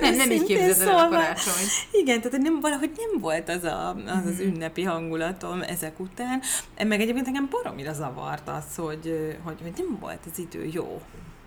Nem, 0.00 0.14
nem 0.14 0.30
így 0.30 0.44
képzeld 0.54 0.88
el 0.88 0.98
a 1.06 1.08
karácsony. 1.08 1.64
Igen, 1.92 2.20
tehát 2.20 2.40
nem, 2.40 2.60
valahogy 2.60 2.90
nem 2.96 3.20
volt 3.20 3.48
az 3.48 3.64
a, 3.64 3.88
az, 3.88 4.02
Mhm. 4.04 4.26
az 4.28 4.40
ünnepi 4.40 4.82
hangulatom 4.82 5.62
ezek 5.62 6.00
után. 6.00 6.40
Meg 6.84 7.00
egyébként 7.00 7.26
engem 7.26 7.48
baromira 7.50 7.92
zavart 7.92 8.48
az, 8.48 8.76
hogy, 8.76 9.36
hogy, 9.42 9.58
hogy 9.62 9.72
nem 9.76 9.98
volt 10.00 10.20
az 10.32 10.38
idő 10.38 10.68
jó. 10.72 11.00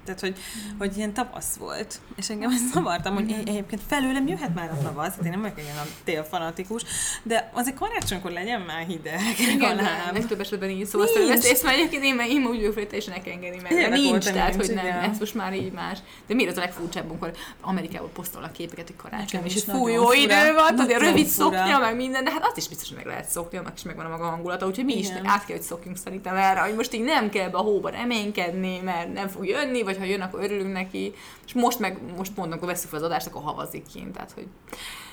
Tehát, 0.05 0.19
hogy, 0.19 0.35
Mhm. 0.67 0.77
hogy 0.77 0.97
ilyen 0.97 1.13
tavasz 1.13 1.55
volt. 1.55 1.99
És 2.15 2.29
engem 2.29 2.49
ezt 2.51 2.73
zavartam, 2.73 3.13
hogy 3.13 3.29
én, 3.29 3.41
egyébként 3.45 3.81
felőlem 3.87 4.27
jöhet 4.27 4.55
már 4.55 4.69
a 4.71 4.81
tavasz, 4.83 5.15
hát 5.15 5.25
én 5.25 5.29
nem 5.31 5.41
vagyok 5.41 5.57
ilyen 5.57 5.75
télfanatikus, 6.03 6.81
de 7.23 7.49
azért 7.53 7.75
karácsonykor 7.75 8.31
legyen 8.31 8.61
már 8.61 8.85
hideg. 8.87 9.19
Igen, 9.53 9.77
de 9.77 10.09
legtöbb 10.13 10.39
esetben 10.39 10.69
így 10.69 10.85
szó. 10.85 10.99
Azt 10.99 11.15
ezt, 11.29 11.45
ezt 11.45 11.63
már 11.63 11.73
egyébként 11.73 12.03
én, 12.03 12.19
én 12.19 12.45
úgy 12.45 12.57
vagyok, 12.57 12.73
hogy 12.73 12.87
teljesen 12.87 13.13
engedni 13.13 13.59
meg. 13.61 13.71
Évek 13.71 13.89
nincs, 13.91 14.07
óta 14.25 14.31
tehát, 14.31 14.49
nincs, 14.49 14.65
hogy 14.65 14.75
nem, 14.75 14.85
igen. 14.85 14.99
ez 15.09 15.19
most 15.19 15.33
már 15.33 15.53
így 15.53 15.71
más. 15.71 15.97
De 16.27 16.33
miért 16.33 16.51
az 16.51 16.57
a 16.57 16.59
legfurcsább, 16.61 17.09
amikor 17.09 17.31
Amerikából 17.61 18.09
posztolnak 18.09 18.51
képeket, 18.51 18.87
hogy 18.87 18.95
karácsony, 18.95 19.41
és 19.45 19.55
is 19.55 19.65
hogy 19.65 19.73
fú, 19.75 19.79
nagyon 19.87 19.91
jó 20.01 20.05
fura. 20.05 20.17
idő 20.17 20.53
van, 20.53 20.75
tudod, 20.75 20.97
rövid 21.01 21.25
szoknya, 21.27 21.79
meg 21.79 21.95
minden, 21.95 22.23
de 22.23 22.31
hát 22.31 22.45
azt 22.45 22.57
is 22.57 22.67
biztos, 22.67 22.87
hogy 22.87 22.97
meg 22.97 23.05
lehet 23.05 23.29
szokni, 23.29 23.57
annak 23.57 23.73
is 23.75 23.83
megvan 23.83 24.05
a 24.05 24.09
maga 24.09 24.23
hangulata, 24.29 24.65
úgyhogy 24.67 24.85
mi 24.85 24.97
is 24.97 25.07
át 25.23 25.45
kell, 25.45 25.55
hogy 25.55 25.65
szokjunk 25.65 25.97
szerintem 25.97 26.35
erre, 26.35 26.59
hogy 26.59 26.75
most 26.75 26.93
így 26.93 27.03
nem 27.03 27.29
kell 27.29 27.49
be 27.49 27.57
a 27.57 27.61
hóba 27.61 27.89
reménykedni, 27.89 28.79
mert 28.83 29.13
nem 29.13 29.27
fog 29.27 29.45
jönni, 29.47 29.83
vagy 29.91 29.99
ha 29.99 30.11
jön, 30.11 30.21
akkor 30.21 30.43
örülünk 30.43 30.73
neki. 30.73 31.13
És 31.45 31.53
most 31.53 31.79
meg, 31.79 31.99
most 32.17 32.33
pont, 32.33 32.51
amikor 32.51 32.67
veszük 32.67 32.89
fel 32.89 32.99
az 32.99 33.05
adást, 33.05 33.27
akkor 33.27 33.41
havazik 33.41 33.85
kint, 33.93 34.13
tehát 34.13 34.31
hogy 34.31 34.47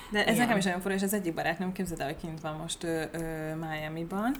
De 0.09 0.19
ez 0.19 0.25
Igen. 0.33 0.37
nekem 0.37 0.57
is 0.57 0.63
nagyon 0.63 0.81
fura, 0.81 0.93
és 0.93 1.01
az 1.01 1.13
egyik 1.13 1.33
barátnőm 1.33 1.71
képzeld 1.71 1.99
el, 1.99 2.05
hogy 2.05 2.17
kint 2.21 2.41
van 2.41 2.55
most 2.61 2.83
ö, 2.83 3.01
ö, 3.11 3.19
Miami-ban, 3.55 4.35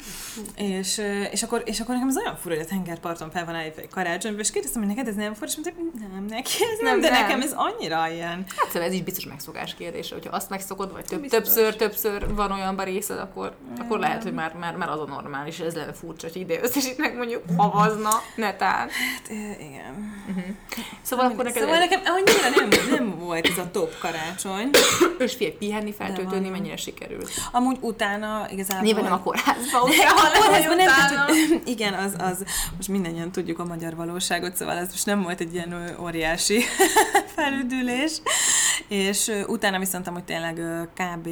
és, 0.55 0.97
ö, 0.97 1.21
és, 1.21 1.43
akkor, 1.43 1.61
és 1.65 1.79
akkor 1.79 1.93
nekem 1.93 2.09
az 2.09 2.17
olyan 2.17 2.35
fura, 2.35 2.55
hogy 2.55 2.63
a 2.63 2.67
tengerparton 2.67 3.31
fel 3.31 3.45
van 3.45 3.55
állítva 3.55 3.81
egy 3.81 3.89
karácsonyban, 3.89 4.41
és 4.41 4.51
kérdeztem, 4.51 4.81
hogy 4.81 4.95
neked 4.95 5.07
ez 5.07 5.15
nem 5.15 5.33
fura, 5.33 5.45
és 5.47 5.55
mondta, 5.55 5.81
nem, 6.13 6.25
neki 6.25 6.51
ez 6.51 6.79
nem, 6.81 6.91
Nem, 6.91 7.01
de 7.01 7.09
nem. 7.09 7.21
nekem 7.21 7.41
ez 7.41 7.53
annyira 7.55 8.07
ilyen. 8.09 8.45
Hát 8.57 8.67
szóval 8.67 8.87
ez 8.87 8.93
is 8.93 9.01
biztos 9.01 9.25
megszokás 9.25 9.75
kérdése, 9.75 10.13
hogyha 10.15 10.35
azt 10.35 10.49
megszokod, 10.49 10.91
vagy 10.91 11.05
több, 11.05 11.21
Biztos. 11.21 11.39
többször, 11.39 11.75
többször 11.75 12.35
van 12.35 12.51
olyanban 12.51 12.85
részed, 12.85 13.19
akkor, 13.19 13.55
akkor 13.79 13.99
lehet, 13.99 14.23
hogy 14.23 14.33
már, 14.33 14.53
már, 14.53 14.75
már 14.75 14.89
az 14.89 14.99
a 14.99 15.05
normális, 15.05 15.59
ez 15.59 15.75
lenne 15.75 15.93
furcsa, 15.93 16.27
hogy 16.27 16.41
ide 16.41 16.59
össze, 16.61 16.79
és 16.79 16.85
itt 16.85 16.97
meg 16.97 17.15
mondjuk 17.15 17.43
havazna, 17.57 18.09
netán. 18.35 18.77
Hát, 18.89 19.29
igen. 19.59 20.17
Szóval 21.01 21.25
akkor 21.25 21.43
neked 21.43 21.61
Szóval 21.61 21.77
nekem 21.77 22.01
annyira 22.05 22.49
nem, 22.55 22.89
nem 22.89 23.19
volt 23.19 23.47
ez 23.47 23.57
a 23.57 23.71
top 23.71 23.97
karácsony. 23.99 24.69
és 25.19 25.35
figyelj, 25.35 25.55
pihenni, 25.59 25.93
feltöltődni, 25.93 26.49
mennyire 26.49 26.77
sikerült. 26.77 27.29
Amúgy 27.51 27.77
utána 27.81 28.47
igazából... 28.51 28.83
Nyilván 28.83 29.03
nem 29.03 29.13
a 29.13 29.19
kórházba, 29.19 29.89
De 29.89 30.71
a 30.71 30.75
nem, 30.75 30.87
tehát, 30.87 31.31
igen, 31.73 31.93
az, 31.93 32.15
az, 32.17 32.43
most 32.75 32.87
mindannyian 32.87 33.31
tudjuk 33.31 33.59
a 33.59 33.65
magyar 33.65 33.95
valóságot, 33.95 34.55
szóval 34.55 34.77
ez 34.77 34.87
most 34.91 35.05
nem 35.05 35.21
volt 35.21 35.39
egy 35.39 35.53
ilyen 35.53 35.95
óriási 36.01 36.61
felüdülés, 37.35 38.21
és 38.87 39.31
utána 39.47 39.79
viszont 39.79 40.07
amúgy 40.07 40.23
tényleg 40.23 40.61
kb. 40.93 41.29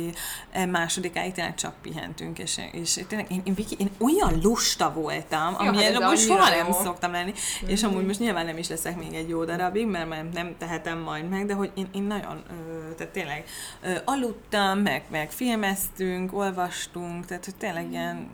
e, 0.51 0.65
másodikáig 0.65 1.31
tényleg 1.31 1.55
csak 1.55 1.73
pihentünk, 1.81 2.39
és, 2.39 2.59
és 2.71 2.99
tényleg 3.07 3.31
én, 3.31 3.41
én, 3.43 3.53
Viki, 3.53 3.75
én 3.79 3.89
olyan 3.97 4.39
lusta 4.43 4.91
voltam, 4.93 5.55
Ja, 5.59 5.69
amilyen 5.69 5.93
ez 5.93 6.09
most 6.09 6.25
soha 6.25 6.49
nem 6.49 6.71
szoktam 6.71 7.11
lenni, 7.11 7.33
és 7.67 7.83
amúgy 7.83 8.05
most 8.05 8.19
nyilván 8.19 8.45
nem 8.45 8.57
is 8.57 8.67
leszek 8.67 8.97
még 8.97 9.13
egy 9.13 9.29
jó 9.29 9.43
darabig, 9.43 9.87
mert 9.87 10.09
már 10.09 10.25
nem 10.33 10.55
tehetem 10.57 10.97
majd 10.97 11.29
meg, 11.29 11.45
de 11.45 11.53
hogy 11.53 11.71
én, 11.75 11.87
én 11.93 12.03
nagyon, 12.03 12.43
tehát 12.97 13.13
tényleg 13.13 13.45
aludtam, 14.17 14.79
meg, 14.79 15.03
meg 15.09 15.31
filmeztünk, 15.31 16.33
olvastunk, 16.33 17.25
tehát 17.25 17.45
hogy 17.45 17.55
tényleg 17.55 17.91
ilyen 17.91 18.29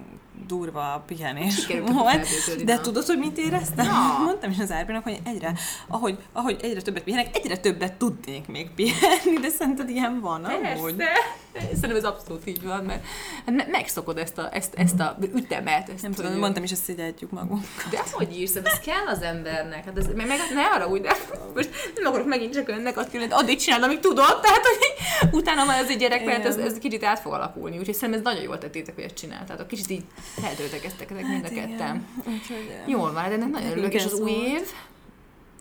durva 0.47 1.03
pihenés 1.07 1.53
Sikerült 1.55 1.89
volt. 1.91 2.27
De 2.65 2.75
na. 2.75 2.81
tudod, 2.81 3.05
hogy 3.05 3.17
mit 3.17 3.37
éreztem? 3.37 3.85
Na. 3.85 4.17
Mondtam 4.25 4.49
is 4.51 4.59
az 4.59 4.71
Árpinak, 4.71 5.03
hogy 5.03 5.19
egyre, 5.25 5.53
ahogy, 5.87 6.17
ahogy 6.33 6.57
egyre 6.61 6.81
többet 6.81 7.03
pihenek, 7.03 7.35
egyre 7.35 7.57
többet 7.57 7.93
tudnék 7.93 8.47
még 8.47 8.69
pihenni, 8.75 9.39
de 9.41 9.49
szerinted 9.49 9.89
ilyen 9.89 10.19
van 10.19 10.43
amúgy? 10.45 10.95
Persze. 10.95 11.11
Szerintem 11.53 11.95
ez 11.95 12.03
abszolút 12.03 12.47
így 12.47 12.63
van, 12.63 12.83
mert 12.83 13.03
hát 13.45 13.55
me- 13.55 13.67
megszokod 13.71 14.17
ezt 14.17 14.37
a, 14.37 14.49
ezt, 14.55 14.73
ezt 14.75 14.99
a 14.99 15.17
ütemet. 15.35 15.89
Ezt, 15.89 16.01
Nem 16.01 16.13
hogy- 16.15 16.25
tudom, 16.25 16.39
mondtam 16.39 16.63
is, 16.63 16.69
hogy 16.69 16.79
szégyeltjük 16.79 17.31
magunk. 17.31 17.65
De 17.89 17.99
hogy 18.11 18.37
írsz, 18.39 18.55
ez 18.55 18.79
kell 18.79 19.05
az 19.07 19.21
embernek. 19.21 19.85
Hát 19.85 19.97
ez, 19.97 20.05
meg, 20.15 20.27
meg 20.27 20.37
ne 20.53 20.65
arra 20.65 20.87
úgy, 20.87 21.01
de 21.01 21.15
most 21.55 21.69
nem 21.95 22.05
akarok 22.11 22.27
megint 22.27 22.53
csak 22.53 22.69
önnek 22.69 22.97
azt 22.97 23.13
mondani, 23.13 23.41
addig 23.41 23.57
csinálod, 23.59 23.85
amíg 23.85 23.99
tudod, 23.99 24.39
tehát 24.41 24.61
hogy 24.65 25.29
utána 25.31 25.63
már 25.65 25.83
ez 25.83 25.89
egy 25.89 25.97
gyerek, 25.97 26.25
mert 26.25 26.45
ez, 26.45 26.55
ez 26.57 26.73
kicsit 26.77 27.03
át 27.03 27.19
fog 27.19 27.33
alakulni, 27.33 27.77
úgyhogy 27.77 27.95
szerintem 27.95 28.19
ez 28.19 28.25
nagyon 28.33 28.43
jól 28.43 28.57
tettétek, 28.57 28.95
hogy 28.95 29.03
ezt 29.03 29.15
csináltátok. 29.15 29.67
Kicsit 29.67 29.89
így 29.89 30.03
feltöltekeztek 30.41 31.11
ezek 31.11 31.27
mind 31.27 31.45
a 31.45 31.49
ketten. 31.49 31.77
Hát. 31.77 32.27
Úgyhogy, 32.27 32.69
eh, 32.81 32.87
Jól 32.89 33.13
van, 33.13 33.23
de 33.23 33.31
ennek 33.35 33.49
nagyon 33.49 33.71
örülök, 33.71 33.93
és 33.93 34.05
az 34.05 34.13
új 34.13 34.31
év 34.31 34.71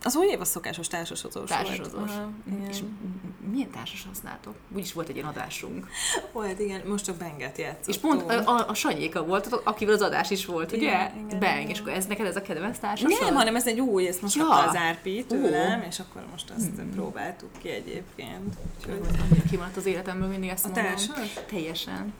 Az 0.05 0.17
új 0.17 0.27
év 0.27 0.41
a 0.41 0.45
szokásos 0.45 0.89
társasozós 0.89 1.49
társasozós. 1.49 2.11
Aha, 2.11 2.31
És 2.71 2.79
milyen 3.51 3.71
társas 3.71 4.05
használtok? 4.09 4.55
Úgyis 4.75 4.93
volt 4.93 5.09
egy 5.09 5.15
ilyen 5.17 5.29
adásunk. 5.29 5.87
Volt, 6.33 6.59
igen, 6.61 6.81
most 6.87 7.05
csak 7.05 7.17
Benget 7.17 7.59
játszottunk. 7.59 7.87
És 7.89 7.97
pont 8.27 8.31
a, 8.47 8.57
a, 8.57 8.69
a 8.69 8.75
Sanyéka 8.75 9.25
volt, 9.25 9.61
akivel 9.65 9.95
az 9.95 10.01
adás 10.03 10.31
is 10.31 10.47
volt, 10.47 10.73
ugye? 10.73 10.83
Igen, 10.83 11.11
igen, 11.27 11.39
Bang, 11.41 11.57
igen. 11.57 11.69
és 11.69 11.79
akkor 11.81 11.93
ez 11.93 12.07
neked 12.07 12.27
ez 12.27 12.37
a 12.37 12.43
kedvenc 12.43 12.79
társas? 12.79 13.19
Nem, 13.21 13.35
hanem 13.35 13.57
ez 13.57 13.67
egy 13.67 13.81
új, 13.81 14.07
ezt 14.07 14.23
most 14.23 14.37
Ja. 14.37 14.49
az 14.49 14.77
Árpi 14.77 15.25
tőlem, 15.29 15.83
és 15.83 15.99
akkor 15.99 16.23
most 16.31 16.51
azt 16.57 16.71
próbáltuk 16.95 17.51
ki 17.59 17.69
egyébként. 17.69 18.55
Úgyhogy... 18.79 19.01
Kimaradt 19.51 19.77
az 19.77 19.87
életemből 19.87 20.29
mindig 20.29 20.49
ezt 20.51 20.65
A 20.65 20.69
mondom. 20.69 20.85
társas? 20.85 21.33
Teljesen. 21.51 22.13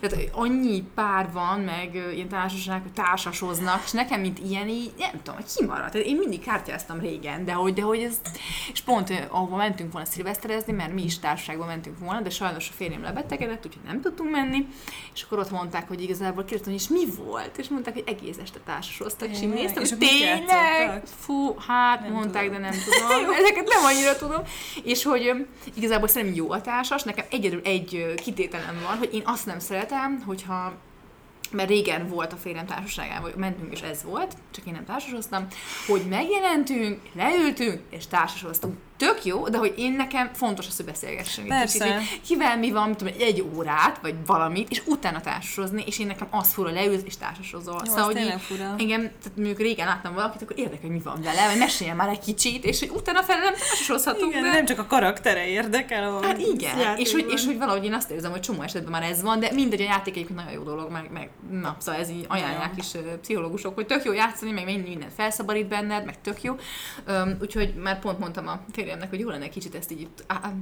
Tehát 0.00 0.28
annyi 0.32 0.84
pár 0.94 1.32
van, 1.32 1.60
meg 1.60 1.94
ilyen 2.14 2.28
társaság, 2.28 2.82
hogy 2.82 2.92
társasoznak, 2.92 3.82
és 3.84 3.90
nekem, 3.90 4.20
mint 4.20 4.38
ilyen, 4.38 4.68
így 4.68 4.92
nem 4.98 5.10
tudom, 5.22 5.34
hogy 5.34 5.54
kimaradt. 5.56 5.92
Tehát 5.92 6.06
én 6.06 6.16
mindig 6.16 6.44
kártyáztam 6.44 7.00
régen, 7.00 7.44
de 7.44 7.52
hogy, 7.52 7.74
de 7.74 7.82
hogy 7.82 8.02
ez, 8.02 8.16
és 8.72 8.80
pont 8.80 9.28
ahova 9.28 9.56
mentünk 9.56 9.92
volna 9.92 10.06
szilveszterezni, 10.06 10.72
mert 10.72 10.92
mi 10.92 11.02
is 11.02 11.18
társaságban 11.18 11.66
mentünk 11.66 11.98
volna, 11.98 12.20
de 12.20 12.30
sajnos 12.30 12.68
a 12.68 12.72
férjem 12.76 13.02
lebetegedett, 13.02 13.66
úgyhogy 13.66 13.82
nem 13.86 14.00
tudtunk 14.00 14.30
menni, 14.30 14.66
és 15.14 15.22
akkor 15.22 15.38
ott 15.38 15.50
mondták, 15.50 15.88
hogy 15.88 16.02
igazából 16.02 16.44
kérdeztem, 16.44 16.74
és 16.74 16.88
mi 16.88 17.04
volt? 17.24 17.58
És 17.58 17.68
mondták, 17.68 17.94
hogy 17.94 18.04
egész 18.06 18.36
este 18.42 18.58
társasoztak, 18.64 19.28
és 19.30 19.42
én 19.42 19.48
néztem, 19.48 19.82
És 19.82 19.92
tényleg? 19.98 21.02
Fú, 21.18 21.56
hát 21.66 22.00
Nem 22.00 22.12
mondták, 22.12 22.44
tudom. 22.44 22.60
de 22.60 22.68
nem 22.68 22.78
tudom. 22.84 23.30
Ezeket 23.40 23.68
nem 23.68 23.84
annyira 23.84 24.16
tudom. 24.16 24.42
És 24.84 25.04
hogy 25.04 25.46
igazából 25.74 26.08
szerintem 26.08 26.36
jó 26.36 26.50
a 26.50 26.60
társas, 26.60 27.02
nekem 27.02 27.24
egyedül 27.30 27.60
egy 27.64 28.14
kitételem 28.22 28.80
van, 28.86 28.98
hogy 28.98 29.14
én 29.14 29.22
azt 29.24 29.46
nem 29.46 29.58
szeretem, 29.60 30.22
hogyha 30.26 30.72
mert 31.50 31.68
régen 31.68 32.06
volt 32.06 32.32
a 32.32 32.36
férjem 32.36 32.66
társaságában, 32.66 33.30
hogy 33.30 33.40
mentünk, 33.40 33.72
és 33.72 33.80
ez 33.80 34.02
volt, 34.02 34.36
csak 34.50 34.66
én 34.66 34.72
nem 34.72 34.84
társasoztam, 34.84 35.46
hogy 35.86 36.02
megjelentünk, 36.08 37.00
leültünk, 37.12 37.80
és 37.90 38.06
társasoztunk. 38.06 38.76
Tök 39.00 39.24
jó, 39.24 39.48
de 39.48 39.58
hogy 39.58 39.74
én 39.76 39.92
nekem 39.92 40.30
fontos 40.34 40.66
az, 40.66 40.76
hogy 40.76 40.84
beszélgessünk. 40.84 41.50
egy 41.50 41.58
Persze. 41.58 41.84
kicsit, 41.84 41.96
hogy 41.96 42.20
kivel 42.26 42.58
mi 42.58 42.70
van, 42.70 42.96
tudom, 42.96 43.14
egy 43.18 43.44
órát, 43.56 43.98
vagy 44.02 44.14
valamit, 44.26 44.70
és 44.70 44.82
utána 44.86 45.20
társasozni, 45.20 45.82
és 45.86 45.98
én 45.98 46.06
nekem 46.06 46.26
az 46.30 46.52
fura 46.52 46.70
leülsz, 46.70 47.02
és 47.04 47.16
társasozol. 47.16 47.82
Jó, 47.84 47.90
szóval, 47.90 48.04
hogy 48.04 48.16
így, 48.16 48.40
fura. 48.40 48.74
engem, 48.78 49.00
tehát 49.00 49.36
mondjuk 49.36 49.58
régen 49.58 49.86
láttam 49.86 50.14
valakit, 50.14 50.42
akkor 50.42 50.58
érdekel, 50.58 50.80
hogy 50.80 50.90
mi 50.90 51.00
van 51.04 51.22
vele, 51.22 51.46
vagy 51.46 51.58
meséljen 51.58 51.96
már 51.96 52.08
egy 52.08 52.18
kicsit, 52.18 52.64
és 52.64 52.78
hogy 52.78 52.90
utána 52.94 53.22
fel 53.22 53.38
nem 53.38 53.54
társasozhatunk. 53.54 54.30
Igen, 54.30 54.42
de... 54.42 54.50
nem 54.50 54.64
csak 54.64 54.78
a 54.78 54.86
karaktere 54.86 55.46
érdekel. 55.46 56.16
A 56.16 56.26
Hát 56.26 56.38
igen, 56.38 56.96
és 56.96 57.12
hogy, 57.12 57.26
és 57.28 57.44
hogy 57.44 57.58
valahogy 57.58 57.84
én 57.84 57.94
azt 57.94 58.10
érzem, 58.10 58.30
hogy 58.30 58.40
csomó 58.40 58.62
esetben 58.62 58.90
már 58.90 59.02
ez 59.02 59.22
van, 59.22 59.40
de 59.40 59.50
mindegy, 59.52 59.80
a 59.80 59.84
játék 59.84 60.14
egyébként 60.14 60.38
nagyon 60.38 60.52
jó 60.52 60.62
dolog, 60.62 60.90
meg, 60.90 61.10
meg 61.12 61.30
na, 61.50 61.76
szóval 61.78 62.00
ez 62.00 62.10
így 62.10 62.24
ajánlják 62.28 62.72
is 62.76 62.86
pszichológusok, 63.20 63.74
hogy 63.74 63.86
tök 63.86 64.04
jó 64.04 64.12
játszani, 64.12 64.50
meg 64.50 64.64
minden, 64.64 65.10
felszabadít 65.16 65.68
benned, 65.68 66.04
meg 66.04 66.20
tök 66.20 66.42
jó. 66.42 66.56
Üm, 67.08 67.38
úgyhogy 67.40 67.74
már 67.74 67.98
pont 67.98 68.18
mondtam 68.18 68.48
a 68.48 68.60
férjemnek, 68.90 69.10
hogy 69.10 69.20
jó 69.20 69.28
lenne 69.28 69.48
kicsit 69.48 69.74
ezt 69.74 69.90
így, 69.90 70.08
á, 70.26 70.52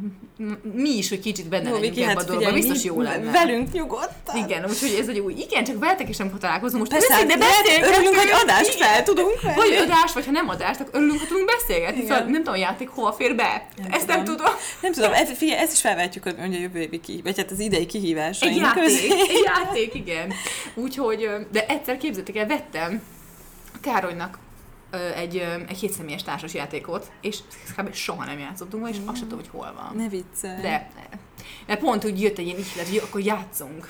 mi 0.72 0.90
is, 0.90 1.08
hogy 1.08 1.20
kicsit 1.20 1.48
benne 1.48 1.68
Jó, 1.68 1.74
legyünk 1.74 1.94
Viki, 1.94 2.02
ebbe 2.06 2.12
hát 2.12 2.22
a 2.22 2.26
dologba, 2.26 2.46
figyelj, 2.48 2.68
biztos 2.68 2.84
jó 2.84 3.00
lenne. 3.00 3.30
Velünk 3.30 3.72
nyugodtan. 3.72 4.36
Igen, 4.36 4.64
úgyhogy 4.68 4.96
ez 5.00 5.08
egy 5.08 5.18
új, 5.18 5.32
igen, 5.32 5.64
csak 5.64 5.78
veletek 5.78 6.08
is 6.08 6.16
nem 6.16 6.38
találkozunk. 6.38 6.78
Most 6.78 6.90
Persze, 6.90 7.14
őszintén 7.14 7.40
hát 7.40 7.50
beszélgetünk. 7.50 7.94
örülünk, 7.94 8.16
hogy 8.16 8.30
adást 8.42 8.74
fel 8.74 9.02
tudunk 9.02 9.40
venni. 9.40 9.56
Vagy 9.56 9.74
adás, 9.74 10.12
vagy 10.12 10.24
ha 10.24 10.30
nem 10.30 10.48
adás, 10.48 10.76
akkor 10.78 10.94
örülünk, 10.94 11.18
hogy 11.18 11.28
tudunk 11.28 11.50
beszélgetni. 11.58 12.00
Szóval 12.00 12.18
nem 12.18 12.32
tudom, 12.32 12.54
a 12.54 12.56
játék 12.56 12.88
hova 12.88 13.12
fér 13.12 13.34
be. 13.34 13.68
Nem 13.76 13.92
Ezt 13.92 14.06
nem 14.06 14.24
tudom. 14.24 14.52
Nem 14.80 14.92
tudom, 14.92 15.12
ez, 15.12 15.30
figyelj, 15.36 15.60
ezt 15.60 15.72
is 15.72 15.80
felvetjük, 15.80 16.22
hogy 16.22 16.36
mondja 16.38 16.58
a 16.58 16.62
jövő 16.62 16.80
évi 16.80 17.00
ki, 17.00 17.20
vagy 17.24 17.36
hát 17.36 17.50
az 17.50 17.58
idei 17.60 17.86
kihívásaink 17.86 18.54
Egy 18.54 18.60
játék, 18.60 18.82
közé. 18.82 19.10
egy 19.10 19.42
játék, 19.44 19.94
igen. 19.94 20.32
Úgyhogy, 20.74 21.28
de 21.52 21.66
egyszer 21.66 21.96
képzeljétek 21.96 22.36
el, 22.36 22.46
vettem 22.46 23.02
Károlynak 23.80 24.38
egy, 24.90 25.36
egy 25.68 25.78
hétszemélyes 25.78 26.22
társas 26.22 26.54
játékot, 26.54 27.12
és 27.20 27.38
kb. 27.76 27.92
soha 27.92 28.24
nem 28.24 28.38
játszottunk 28.38 28.88
és 28.88 28.96
azt 29.04 29.16
sem 29.16 29.28
tudom, 29.28 29.44
hogy 29.44 29.48
hol 29.48 29.72
van. 29.74 29.96
Ne 29.96 30.08
viccelj. 30.08 30.60
De, 30.60 30.90
de 31.66 31.76
pont 31.76 32.04
úgy 32.04 32.22
jött 32.22 32.38
egy 32.38 32.46
ilyen 32.46 32.58
ihlet, 32.58 32.88
hogy 32.88 33.00
akkor 33.04 33.20
játszunk. 33.20 33.88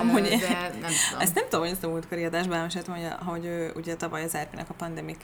Amúgy- 0.00 0.22
de 0.22 0.72
nem 0.80 0.92
tudom. 1.08 1.20
Ezt 1.20 1.34
nem 1.34 1.44
tudom, 1.44 1.60
hogy 1.60 1.70
ezt 1.70 1.84
a 1.84 1.88
múltkori 1.88 2.24
adásban 2.24 2.56
elmeséltem, 2.56 2.94
hogy, 2.94 3.04
hogy 3.26 3.44
ő, 3.44 3.72
ugye 3.76 3.96
tavaly 3.96 4.24
az 4.24 4.34
Árpinak 4.34 4.70
a 4.70 4.74
Pandemic 4.74 5.16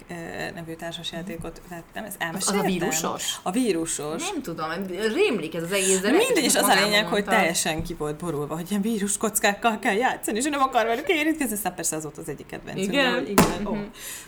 nevű 0.54 0.74
társasjátékot 0.74 1.60
vettem, 1.68 2.04
az 2.04 2.14
elmeséltem? 2.18 2.60
a 2.60 2.66
vírusos? 2.66 3.38
A 3.42 3.50
vírusos. 3.50 4.30
Nem 4.30 4.42
tudom, 4.42 4.66
rémlik 5.14 5.54
ez 5.54 5.62
az 5.62 5.72
egész, 5.72 6.00
de 6.00 6.10
mindegy, 6.10 6.44
és 6.44 6.54
az 6.54 6.68
a 6.68 6.74
lényeg, 6.74 7.06
hogy 7.06 7.24
teljesen 7.24 7.82
ki 7.82 7.94
volt 7.94 8.16
borulva, 8.16 8.54
hogy 8.54 8.70
ilyen 8.70 8.82
vírus 8.82 9.16
kockákkal 9.16 9.78
kell 9.78 9.94
játszani, 9.94 10.38
és 10.38 10.44
nem 10.44 10.60
akar 10.60 10.87
velük 10.87 11.08
érintkezni, 11.08 11.54
aztán 11.54 11.74
persze 11.74 11.96
az 11.96 12.02
volt 12.02 12.18
az 12.18 12.28
egyik 12.28 12.46
kedvencünk. 12.46 12.92
Igen? 12.92 13.24
de 13.24 13.30
igen. 13.30 13.46
Mhm. 13.60 13.66
Oh, 13.66 13.78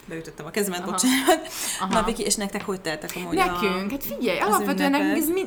beütöttem 0.04 0.46
a 0.46 0.50
kezemet, 0.50 0.80
Aha. 0.80 0.90
bocsánat. 0.90 1.48
Aha. 1.80 1.92
Na, 1.92 2.02
Viki, 2.02 2.22
és 2.22 2.34
nektek 2.34 2.64
hogy 2.64 2.80
teltek 2.80 3.12
amúgy 3.16 3.38
a... 3.38 3.44
Nekünk, 3.44 3.90
hát 3.90 4.04
figyelj, 4.04 4.38
az 4.38 4.46
alapvetően 4.46 4.90
nekünk 4.90 5.16
ez 5.16 5.28
mi, 5.28 5.46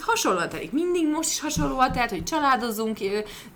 hasonlóan 0.00 0.48
telik. 0.48 0.72
Mindig 0.72 1.08
most 1.08 1.35
is 1.36 1.42
hasonlóan 1.42 1.92
tehát, 1.92 2.10
hogy 2.10 2.24
családozunk, 2.24 2.98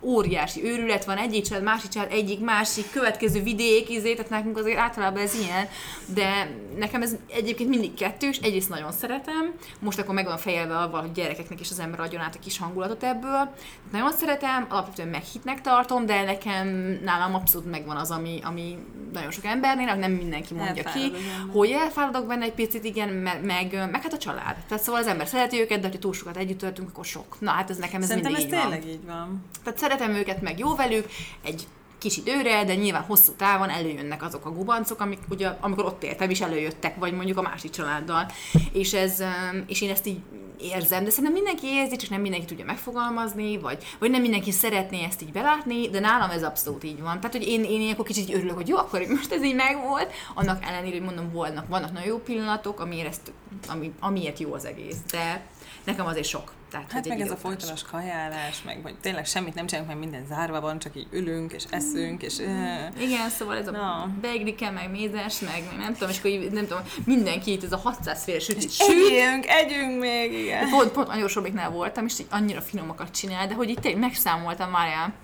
óriási 0.03 0.64
őrület 0.64 1.05
van, 1.05 1.16
egyik 1.16 1.45
család, 1.45 1.62
másik 1.62 1.90
család, 1.90 2.12
egyik, 2.12 2.40
másik, 2.40 2.90
következő 2.90 3.43
vidék, 3.43 3.90
izé, 3.90 4.14
tehát 4.14 4.31
nekünk 4.31 4.59
azért 4.59 4.79
általában 4.79 5.23
ez 5.23 5.35
ilyen, 5.35 5.69
de 6.14 6.51
nekem 6.79 7.03
ez 7.03 7.16
egyébként 7.27 7.69
mindig 7.69 7.95
kettős, 7.95 8.38
egyrészt 8.38 8.69
nagyon 8.69 8.93
szeretem, 8.93 9.55
most 9.79 9.99
akkor 9.99 10.14
meg 10.14 10.25
van 10.25 10.38
fejelve 10.38 10.77
avval, 10.77 11.01
hogy 11.01 11.12
gyerekeknek 11.12 11.61
is 11.61 11.71
az 11.71 11.79
ember 11.79 12.01
adjon 12.01 12.23
át 12.23 12.35
a 12.35 12.38
kis 12.38 12.59
hangulatot 12.59 13.03
ebből. 13.03 13.55
Nagyon 13.93 14.12
szeretem, 14.12 14.66
alapvetően 14.69 15.09
meghitnek 15.09 15.61
tartom, 15.61 16.07
de 16.07 16.25
nekem 16.25 16.66
nálam 17.05 17.35
abszolút 17.35 17.71
megvan 17.71 17.97
az, 17.97 18.11
ami, 18.11 18.40
ami 18.43 18.79
nagyon 19.12 19.31
sok 19.31 19.45
embernél, 19.45 19.95
nem 19.95 20.12
mindenki 20.12 20.55
mondja 20.55 20.83
ki, 20.83 21.12
hogy 21.53 21.71
elfáradok 21.71 22.27
benne 22.27 22.45
egy 22.45 22.53
picit, 22.53 22.85
igen, 22.85 23.09
meg, 23.09 23.45
meg, 23.45 23.88
meg 23.90 24.03
hát 24.03 24.12
a 24.12 24.19
család. 24.19 24.57
Tehát 24.69 24.85
szóval 24.85 25.01
az 25.01 25.07
ember 25.07 25.27
szereti 25.27 25.61
őket, 25.61 25.81
de 25.81 25.88
ha 25.93 25.99
túl 25.99 26.12
sokat 26.12 26.37
együtt 26.37 26.59
töltünk, 26.59 26.88
akkor 26.88 27.05
sok. 27.05 27.40
Na 27.40 27.51
hát 27.51 27.70
ez 27.71 27.77
nekem 27.77 28.03
ez 28.03 28.07
Szerintem 28.09 28.35
ez 28.35 28.39
mindig 28.41 28.59
így 28.59 28.63
van. 28.63 28.71
tényleg 28.71 28.95
így 28.95 29.07
van. 29.07 29.45
Tehát 29.65 29.79
szeretem 29.79 30.11
őket, 30.11 30.43
meg 30.43 30.59
jó 30.59 30.75
velük, 30.75 31.07
egy 31.43 31.67
kis 31.99 32.17
időre, 32.17 32.65
de 32.65 32.75
nyilván 32.75 33.03
hosszú 33.03 33.33
távon 33.33 33.69
előjönnek 33.71 34.23
azok 34.23 34.47
a 34.47 34.51
gubancok, 34.51 35.01
amik 35.01 35.19
ugye, 35.29 35.49
amikor 35.61 35.85
ott 35.85 36.03
éltem 36.03 36.31
is 36.31 36.41
előjöttek, 36.41 36.97
vagy 36.97 37.13
mondjuk 37.13 37.39
a 37.39 37.43
másik 37.43 37.71
családdal. 37.71 38.31
És, 38.73 38.93
ez, 38.93 39.23
és 39.67 39.81
én 39.81 39.91
ezt 39.91 40.07
így 40.07 40.21
érzem, 40.61 41.05
de 41.05 41.11
szerintem 41.11 41.33
mindenki 41.33 41.67
érzi, 41.67 41.97
csak 41.97 42.11
nem 42.11 42.21
mindenki 42.21 42.47
tudja 42.47 42.65
megfogalmazni, 42.65 43.59
vagy, 43.59 43.85
vagy 43.99 44.11
nem 44.11 44.21
mindenki 44.21 44.51
szeretné 44.51 45.05
ezt 45.05 45.23
így 45.23 45.33
belátni, 45.33 45.89
de 45.89 46.01
nálam 46.01 46.31
ez 46.31 46.43
abszolút 46.43 46.85
így 46.85 47.01
van. 47.01 47.21
Tehát, 47.21 47.37
hogy 47.37 47.49
én, 47.49 47.65
én 47.65 47.81
ilyenkor 47.81 48.05
kicsit 48.05 48.29
így 48.29 48.35
örülök, 48.35 48.55
hogy 48.57 48.69
jó, 48.69 48.77
akkor 48.77 49.07
most 49.09 49.33
ez 49.33 49.43
így 49.43 49.55
megvolt, 49.55 50.13
annak 50.35 50.65
ellenére, 50.65 50.97
hogy 50.97 51.05
mondom, 51.05 51.31
volnak, 51.33 51.69
vannak 51.69 51.93
nagyon 51.93 52.09
jó 52.09 52.19
pillanatok, 52.19 52.81
amiért, 52.81 53.09
ezt, 53.09 53.33
ami, 53.69 53.93
amiért 54.01 54.39
jó 54.39 54.55
az 54.55 54.65
egész, 54.65 54.99
de 55.11 55.47
nekem 55.85 56.07
azért 56.07 56.27
sok. 56.27 56.53
Tehát, 56.71 56.93
Hát 56.93 57.09
meg 57.09 57.21
ez 57.21 57.31
a 57.31 57.37
folytonos 57.37 57.83
kajálás, 57.83 58.62
meg 58.62 58.79
hogy 58.83 58.95
tényleg 59.01 59.27
semmit 59.27 59.55
nem 59.55 59.66
csinálunk, 59.66 59.90
mert 59.90 60.03
minden 60.03 60.27
zárva 60.29 60.61
van, 60.61 60.79
csak 60.79 60.97
így 60.97 61.07
ülünk, 61.11 61.53
és 61.53 61.64
eszünk, 61.71 62.23
és... 62.23 62.38
Uh, 62.38 63.03
Igen, 63.03 63.29
szóval 63.29 63.57
ez 63.57 63.69
a 63.69 63.71
Na. 63.71 64.09
beiglike, 64.21 64.71
meg 64.71 64.90
mézes, 64.90 65.40
meg 65.40 65.62
nem 65.79 65.93
tudom, 65.93 66.09
és 66.09 66.19
akkor 66.19 66.31
így, 66.31 66.51
nem 66.51 66.66
tudom, 66.66 66.83
mindenki 67.05 67.53
itt 67.53 67.64
ez 67.64 67.73
a 67.73 67.77
600 67.77 68.25
féle 68.25 68.38
sütit 68.38 68.73
süt. 68.73 68.87
Együnk, 68.88 69.47
együnk 69.47 70.01
még, 70.01 70.33
igen. 70.33 70.69
Pont, 70.71 70.90
pont 70.90 71.09
Angyos 71.09 71.35
Robiknál 71.35 71.71
voltam, 71.71 72.05
és 72.05 72.19
így 72.19 72.27
annyira 72.31 72.61
finomakat 72.61 73.11
csinál, 73.11 73.47
de 73.47 73.55
hogy 73.55 73.69
itt 73.69 73.81
tényleg 73.81 74.01
megszámoltam 74.01 74.71
már 74.71 74.88
el. 74.88 75.14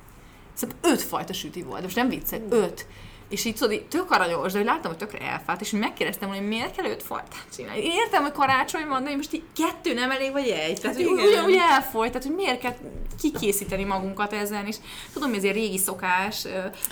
Szóval 0.54 0.76
öt 0.82 1.02
fajta 1.02 1.32
süti 1.32 1.62
volt, 1.62 1.82
most 1.82 1.96
nem 1.96 2.08
viccelek, 2.08 2.44
öt. 2.48 2.86
És 3.28 3.44
így 3.44 3.54
tudod, 3.54 3.72
így 3.72 3.86
tök 3.86 4.10
aranyos, 4.10 4.52
de 4.52 4.58
hogy 4.58 4.66
láttam, 4.66 4.90
hogy 4.90 4.96
tökre 4.98 5.18
elfált, 5.30 5.60
és 5.60 5.70
megkérdeztem, 5.70 6.28
hogy 6.28 6.48
miért 6.48 6.76
kell 6.76 6.90
öt 6.90 7.02
fajtát 7.02 7.46
csinálni. 7.56 7.84
Én 7.84 7.90
értem, 7.90 8.22
hogy 8.22 8.32
karácsony 8.32 8.86
van, 8.88 9.04
de 9.04 9.16
most 9.16 9.32
így 9.32 9.42
kettő 9.56 9.94
nem 9.94 10.10
elég, 10.10 10.32
vagy 10.32 10.48
egy. 10.48 10.80
Tehát, 10.80 10.96
Hát 10.96 11.06
ugyanúgy 11.06 11.58
elfolyt, 11.70 12.12
tehát, 12.12 12.26
hogy 12.26 12.36
miért 12.36 12.60
kell 12.60 12.74
kikészíteni 13.20 13.84
magunkat 13.84 14.32
ezen, 14.32 14.66
és 14.66 14.76
tudom, 15.12 15.28
hogy 15.28 15.38
ez 15.38 15.44
egy 15.44 15.52
régi 15.52 15.78
szokás, 15.78 16.42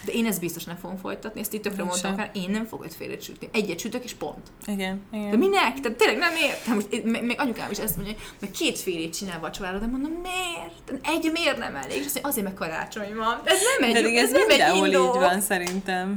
de 0.04 0.12
én 0.12 0.26
ezt 0.26 0.40
biztos 0.40 0.64
nem 0.64 0.76
fogom 0.76 0.96
folytatni, 0.96 1.40
ezt 1.40 1.54
így 1.54 1.60
tökre 1.60 1.80
Én 1.82 1.86
mondtam, 1.88 2.18
hát 2.18 2.36
én 2.36 2.50
nem 2.50 2.64
fogok 2.66 2.84
ötfélét 2.84 3.22
sütni. 3.22 3.48
Egyet 3.52 3.78
sütök, 3.78 4.04
és 4.04 4.12
pont. 4.12 4.46
Igen, 4.66 5.02
De 5.10 5.16
igen. 5.16 5.38
minek? 5.38 5.80
Tehát 5.80 5.98
tényleg 5.98 6.18
nem 6.18 6.32
értem. 6.42 6.74
Most, 6.74 7.04
meg, 7.04 7.24
meg 7.24 7.40
anyukám 7.40 7.70
is 7.70 7.78
ezt 7.78 7.96
mondja, 7.96 8.14
hogy 8.38 8.50
két 8.50 8.78
félét 8.78 9.16
csinál 9.16 9.40
vacsorára, 9.40 9.78
de 9.78 9.86
mondom, 9.86 10.12
miért? 10.22 11.06
Egy 11.06 11.30
miért 11.32 11.58
nem 11.58 11.74
elég? 11.76 11.96
És 11.98 12.04
azt 12.04 12.14
mondja, 12.14 12.30
azért 12.30 12.44
meg 12.46 12.54
karácsony 12.54 13.14
van. 13.16 13.40
Ez 13.44 13.58
nem 13.78 13.88
egy, 13.88 13.94
Pedig 13.94 14.16
ez 14.16 14.30
nem 14.30 14.50
egy 14.50 14.74
indok. 14.76 15.14
így 15.14 15.20
van, 15.20 15.40
szerintem. 15.40 16.16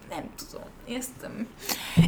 Nem 0.15 0.29
tudom. 0.49 0.67
Én 0.87 0.97
ezt. 0.97 1.09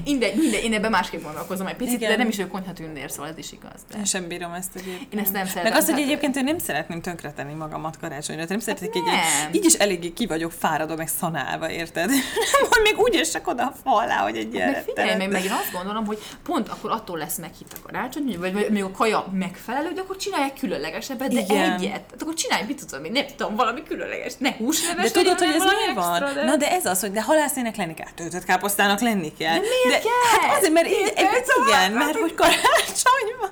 Mindegy, 0.03 0.35
mindegy, 0.35 0.63
én 0.63 0.73
ebben 0.73 0.91
másképp 0.91 1.23
gondolkozom 1.23 1.67
egy 1.67 1.75
picit, 1.75 1.95
Igen. 1.95 2.09
de 2.09 2.17
nem 2.17 2.27
is 2.27 2.39
ő 2.39 2.47
konyhatűnér, 2.47 3.11
szóval 3.11 3.31
ez 3.31 3.37
is 3.37 3.51
igaz. 3.51 3.81
De. 3.91 3.97
Én 3.97 4.05
sem 4.05 4.27
bírom 4.27 4.53
ezt 4.53 4.75
egyébként. 4.75 5.13
Én 5.13 5.19
ezt 5.19 5.33
nem 5.33 5.45
szeretem. 5.45 5.71
Meg 5.71 5.81
azt, 5.81 5.89
hogy 5.89 6.01
egyébként 6.01 6.35
én 6.35 6.43
nem 6.43 6.57
szeretném 6.57 7.01
tönkretenni 7.01 7.53
magamat 7.53 7.97
karácsonyra. 7.99 8.45
Nem 8.47 8.59
szeretnék 8.59 8.95
egy 8.95 9.03
nem. 9.03 9.13
ilyen, 9.13 9.53
így 9.53 9.65
is 9.65 9.73
eléggé 9.73 10.13
ki 10.13 10.25
vagyok 10.25 10.51
fáradva, 10.51 10.95
meg 10.95 11.07
szanálva, 11.07 11.69
érted? 11.69 12.09
Hogy 12.69 12.81
még 12.83 12.97
úgy 12.97 13.15
esek 13.15 13.47
oda 13.47 13.63
a 13.63 13.73
fal 13.83 14.03
alá, 14.03 14.17
hogy 14.17 14.37
egy 14.37 14.53
ilyen 14.53 14.71
Meg 14.71 14.83
figyelj, 14.83 15.17
meg, 15.17 15.31
meg 15.31 15.43
én 15.43 15.51
azt 15.51 15.71
gondolom, 15.71 16.05
hogy 16.05 16.19
pont 16.43 16.69
akkor 16.69 16.91
attól 16.91 17.17
lesz 17.17 17.37
meghitt 17.37 17.73
a 17.73 17.85
karácsony, 17.85 18.35
vagy, 18.39 18.53
vagy 18.53 18.69
még 18.69 18.83
a 18.83 18.91
kaja 18.91 19.25
megfelelő, 19.31 19.87
hogy 19.87 19.97
akkor 19.97 20.15
csinálják 20.15 20.59
különlegesebbet, 20.59 21.33
de 21.33 21.39
Igen. 21.39 21.71
egyet. 21.71 22.01
Tehát 22.01 22.21
akkor 22.21 22.33
csinálj, 22.33 22.63
mit 22.67 22.85
tudom 22.85 23.05
én, 23.05 23.11
nem 23.11 23.25
tudom, 23.35 23.55
valami 23.55 23.83
különleges, 23.83 24.33
ne 24.37 24.51
húsleves 24.51 25.11
De 25.11 25.21
tudod, 25.21 25.39
hogy 25.39 25.55
ez 25.55 25.63
miért 25.63 25.93
van? 25.93 26.45
Na 26.45 26.55
de 26.55 26.71
ez 26.71 26.85
az, 26.85 26.99
hogy 26.99 27.11
de 27.11 27.21
halászének 27.21 27.75
lenni 27.75 27.92
kell, 27.93 28.07
töltött 28.15 28.43
káposztának 28.43 28.99
lenni 28.99 29.33
kell. 29.33 29.59
De 29.59 29.67
miért 29.85 30.03
kell? 30.03 30.41
Hát 30.41 30.57
azért, 30.57 30.73
mert 30.73 30.87
így, 30.87 31.13
kell? 31.13 31.25
igen, 31.67 31.91
mert 31.91 32.17
hogy 32.17 32.33
karácsony 32.35 33.35
van. 33.39 33.49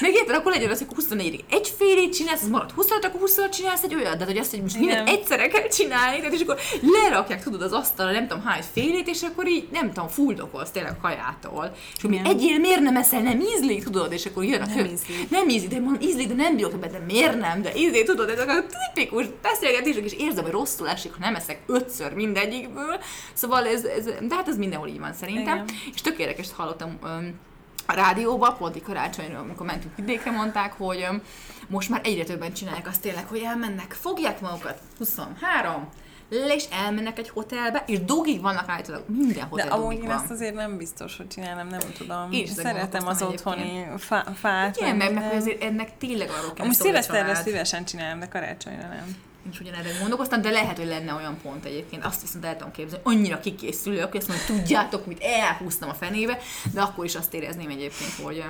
Meg 0.00 0.14
érted, 0.14 0.34
akkor 0.34 0.52
legyen 0.52 0.70
az, 0.70 0.78
hogy 0.78 0.88
24 0.94 1.44
egy 1.50 1.72
félét 1.78 2.14
csinálsz, 2.14 2.42
az 2.42 2.48
marad 2.48 2.70
25, 2.70 3.04
akkor 3.04 3.20
25 3.20 3.52
csinálsz 3.52 3.82
egy 3.82 3.94
olyat, 3.94 4.16
de 4.16 4.24
hogy 4.24 4.36
azt, 4.36 4.50
hogy 4.50 4.62
most 4.62 4.78
mindent 4.78 5.08
Igen. 5.08 5.18
egyszerre 5.18 5.48
kell 5.48 5.68
csinálni, 5.68 6.16
tehát 6.16 6.32
és 6.32 6.40
akkor 6.40 6.58
lerakják, 6.80 7.42
tudod, 7.42 7.62
az 7.62 7.72
asztalra, 7.72 8.12
nem 8.12 8.26
tudom 8.26 8.44
hány 8.44 8.62
félét, 8.72 9.08
és 9.08 9.22
akkor 9.22 9.48
így, 9.48 9.68
nem 9.72 9.92
tudom, 9.92 10.08
fuldokolsz 10.08 10.70
tényleg 10.70 10.92
a 10.92 11.00
kajától. 11.02 11.72
És 11.96 12.04
akkor 12.04 12.12
Igen. 12.12 12.24
egyél, 12.24 12.58
miért 12.58 12.80
nem 12.80 12.96
eszel, 12.96 13.20
nem 13.20 13.40
ízlik, 13.40 13.84
tudod, 13.84 14.12
és 14.12 14.26
akkor 14.26 14.44
jön 14.44 14.62
a 14.62 14.66
Nem 14.66 14.84
ízlik. 14.84 15.30
Nem 15.30 15.48
ízlik, 15.48 15.70
de 15.70 15.80
mondom, 15.80 16.08
ízlik, 16.08 16.28
de 16.28 16.34
nem 16.34 16.56
bírok 16.56 16.72
ebben, 16.72 16.90
de 16.90 16.98
miért 16.98 17.38
nem, 17.40 17.62
de 17.62 17.76
ízlik, 17.76 18.04
tudod, 18.04 18.28
ezek 18.28 18.48
a 18.48 18.64
tipikus 18.94 19.26
beszélgetések, 19.42 20.04
és 20.04 20.12
érzem, 20.12 20.44
hogy 20.44 20.52
rosszul 20.52 20.88
esik, 20.88 21.12
ha 21.12 21.18
nem 21.20 21.34
eszek 21.34 21.62
ötször 21.66 22.12
mindegyikből. 22.12 23.00
Szóval 23.32 23.66
ez, 23.66 23.84
ez 23.84 24.04
de 24.04 24.34
hát 24.34 24.48
ez 24.48 24.56
mindenhol 24.56 24.88
így 24.88 24.98
van 24.98 25.12
szerintem. 25.12 25.54
Igen. 25.54 25.76
És 25.94 26.00
tök 26.00 26.18
érdekes 26.18 26.46
hallottam 26.56 26.98
öm, 27.04 27.34
a 27.86 27.92
rádióba, 27.94 28.52
pont 28.52 28.76
így 28.76 28.82
karácsonyra, 28.82 29.38
amikor 29.38 29.66
mentünk 29.66 29.96
vidékre, 29.96 30.30
mondták, 30.30 30.72
hogy 30.72 31.06
most 31.68 31.88
már 31.88 32.00
egyre 32.04 32.24
többen 32.24 32.52
csinálják 32.52 32.86
azt 32.86 33.00
tényleg, 33.00 33.26
hogy 33.26 33.40
elmennek, 33.40 33.92
fogják 33.92 34.40
magukat, 34.40 34.78
23, 34.98 35.88
le 36.28 36.54
és 36.54 36.64
elmennek 36.70 37.18
egy 37.18 37.28
hotelbe, 37.28 37.82
és 37.86 38.04
dogig 38.04 38.40
vannak 38.40 38.68
állítólag 38.68 39.04
minden 39.08 39.44
hotel 39.44 39.68
De 39.68 39.74
amúgy 39.74 40.02
én 40.02 40.10
ezt 40.10 40.30
azért 40.30 40.54
nem 40.54 40.76
biztos, 40.76 41.16
hogy 41.16 41.28
csinálom, 41.28 41.66
nem 41.66 41.80
tudom. 41.98 42.32
Én 42.32 42.42
ezen 42.42 42.64
Szeretem 42.64 43.06
az 43.06 43.22
otthoni 43.22 43.86
fá- 43.98 44.38
fát. 44.38 44.76
Igen, 44.76 44.96
meg, 44.96 45.22
hogy 45.22 45.36
azért 45.36 45.62
ennek 45.62 45.98
tényleg 45.98 46.28
arról 46.28 46.52
kell 46.52 46.64
Amúgy 46.64 46.76
szilveszterre 46.76 47.34
szívesen 47.34 47.84
csinálom, 47.84 48.18
de 48.18 48.28
karácsonyra 48.28 48.88
nem. 48.88 49.16
Én 49.46 49.52
is 49.52 49.60
ugyanerre 49.60 49.90
gondolkoztam, 50.00 50.40
de 50.40 50.50
lehet, 50.50 50.76
hogy 50.76 50.86
lenne 50.86 51.14
olyan 51.14 51.38
pont 51.42 51.64
egyébként. 51.64 52.04
Azt 52.04 52.20
viszont 52.20 52.44
el 52.44 52.56
tudom 52.56 52.72
képzelni, 52.72 53.04
annyira 53.04 53.40
kikészülök, 53.40 54.10
hogy 54.10 54.20
azt 54.20 54.28
mondom, 54.28 54.46
hogy 54.46 54.56
tudjátok, 54.56 55.06
mit 55.06 55.22
elhúztam 55.22 55.88
a 55.88 55.94
fenébe, 55.94 56.38
de 56.72 56.80
akkor 56.80 57.04
is 57.04 57.14
azt 57.14 57.34
érezném 57.34 57.70
egyébként, 57.70 58.12
hogy 58.22 58.44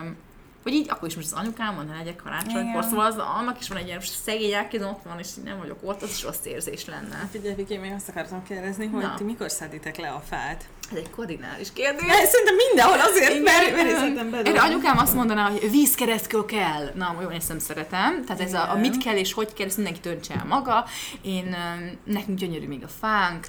hogy 0.63 0.75
így, 0.75 0.91
akkor 0.91 1.09
is 1.09 1.15
most 1.15 1.33
az 1.33 1.39
anyukám 1.39 1.75
van, 1.75 1.87
ne 1.87 1.97
legyek 1.97 2.17
karácsonykor, 2.17 2.85
szóval 2.85 3.07
az, 3.07 3.17
annak 3.19 3.61
is 3.61 3.69
van 3.69 3.79
egy 3.79 3.87
ilyen 3.87 4.01
szegény 4.01 4.53
elkézem, 4.53 4.89
ott 4.89 5.03
van, 5.05 5.19
és 5.19 5.29
nem 5.45 5.59
vagyok 5.59 5.79
ott, 5.83 6.03
az 6.03 6.11
is 6.11 6.23
rossz 6.23 6.45
érzés 6.45 6.85
lenne. 6.85 7.29
Figyelj, 7.31 7.55
Viki, 7.55 7.77
még 7.77 7.93
azt 7.93 8.09
akartam 8.09 8.43
kérdezni, 8.43 8.87
hogy 8.87 9.03
Na. 9.03 9.15
ti 9.17 9.25
mikor 9.25 9.51
szeditek 9.51 9.97
le 9.97 10.09
a 10.09 10.23
fát? 10.29 10.65
Ez 10.91 10.97
egy 10.97 11.11
kardinális 11.11 11.73
kérdés. 11.73 12.07
Ja, 12.07 12.15
szerintem 12.15 12.55
mindenhol 12.69 13.01
azért, 13.01 13.31
Igen, 13.31 13.43
mert, 13.43 13.77
mert 13.77 13.89
én 13.89 14.19
Erre 14.19 14.25
bedobom. 14.31 14.61
anyukám 14.61 14.99
azt 14.99 15.15
mondaná, 15.15 15.51
hogy 15.51 15.71
vízkeresztkő 15.71 16.45
kell. 16.45 16.91
Na, 16.95 17.17
én 17.23 17.37
ezt 17.37 17.49
nem 17.49 17.59
szeretem. 17.59 18.25
Tehát 18.25 18.43
ez 18.43 18.53
a, 18.55 18.73
a, 18.73 18.77
mit 18.77 18.99
kell 19.05 19.17
és 19.17 19.33
hogy 19.33 19.53
kell, 19.53 19.67
ezt 19.67 19.77
mindenki 19.77 20.01
döntse 20.03 20.35
el 20.35 20.45
maga. 20.49 20.85
Én, 21.23 21.57
nekünk 22.05 22.39
gyönyörű 22.39 22.67
még 22.67 22.83
a 22.85 22.89
fánk, 23.01 23.47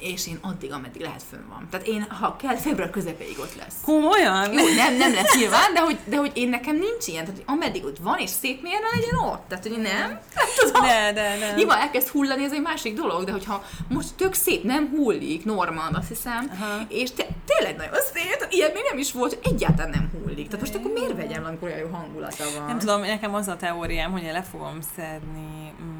és 0.00 0.26
én 0.26 0.38
addig, 0.42 0.72
ameddig 0.72 1.00
lehet 1.00 1.22
fönn 1.30 1.48
van. 1.48 1.68
Tehát 1.70 1.86
én, 1.86 2.06
ha 2.08 2.36
kell, 2.36 2.56
február 2.56 2.90
közepéig 2.90 3.38
ott 3.38 3.56
lesz. 3.56 3.74
Komolyan? 3.84 4.52
Jó, 4.52 4.64
nem, 4.74 4.96
nem 4.96 5.12
lesz 5.14 5.36
nyilván, 5.36 5.72
de 5.74 5.80
hogy, 5.80 5.98
de 6.04 6.16
hogy 6.16 6.30
én 6.34 6.48
nekem 6.48 6.76
nincs 6.76 7.06
ilyen, 7.06 7.24
tehát 7.24 7.40
hogy 7.40 7.54
ameddig 7.54 7.84
ott 7.84 7.98
van, 7.98 8.18
és 8.18 8.30
szép 8.30 8.62
miért 8.62 8.80
ne 8.80 8.98
legyen 9.00 9.18
ott? 9.32 9.48
Tehát, 9.48 9.66
hogy 9.66 9.78
nem? 9.78 10.20
Tudom, 10.60 10.82
De, 10.82 11.12
de, 11.12 11.36
de. 11.38 11.54
Nyilván 11.56 11.80
elkezd 11.80 12.08
hullani, 12.08 12.44
ez 12.44 12.52
egy 12.52 12.62
másik 12.62 12.94
dolog, 12.94 13.24
de 13.24 13.32
hogyha 13.32 13.64
most 13.88 14.14
tök 14.16 14.34
szép, 14.34 14.62
nem 14.62 14.88
hullik, 14.88 15.44
Norman, 15.44 15.94
azt 15.94 16.08
hiszem, 16.08 16.50
Aha. 16.60 16.84
és 16.88 17.10
te, 17.10 17.26
tényleg 17.46 17.76
nagyon 17.76 18.00
szép, 18.14 18.46
ilyen 18.50 18.70
még 18.72 18.82
nem 18.90 18.98
is 18.98 19.12
volt, 19.12 19.34
hogy 19.34 19.52
egyáltalán 19.52 19.90
nem 19.90 20.10
hullik. 20.12 20.46
Tehát 20.48 20.60
most 20.60 20.74
akkor 20.74 20.90
miért 20.92 21.16
vegyem, 21.16 21.44
amikor 21.44 21.68
olyan 21.68 21.80
jó 21.80 21.88
hangulata 21.92 22.44
van? 22.56 22.66
Nem 22.66 22.78
tudom, 22.78 23.00
nekem 23.00 23.34
az 23.34 23.48
a 23.48 23.56
teóriám, 23.56 24.10
hogy 24.12 24.22
én 24.22 24.32
le 24.32 24.42
fogom 24.42 24.78
szedni, 24.96 25.72
mm, 25.82 25.95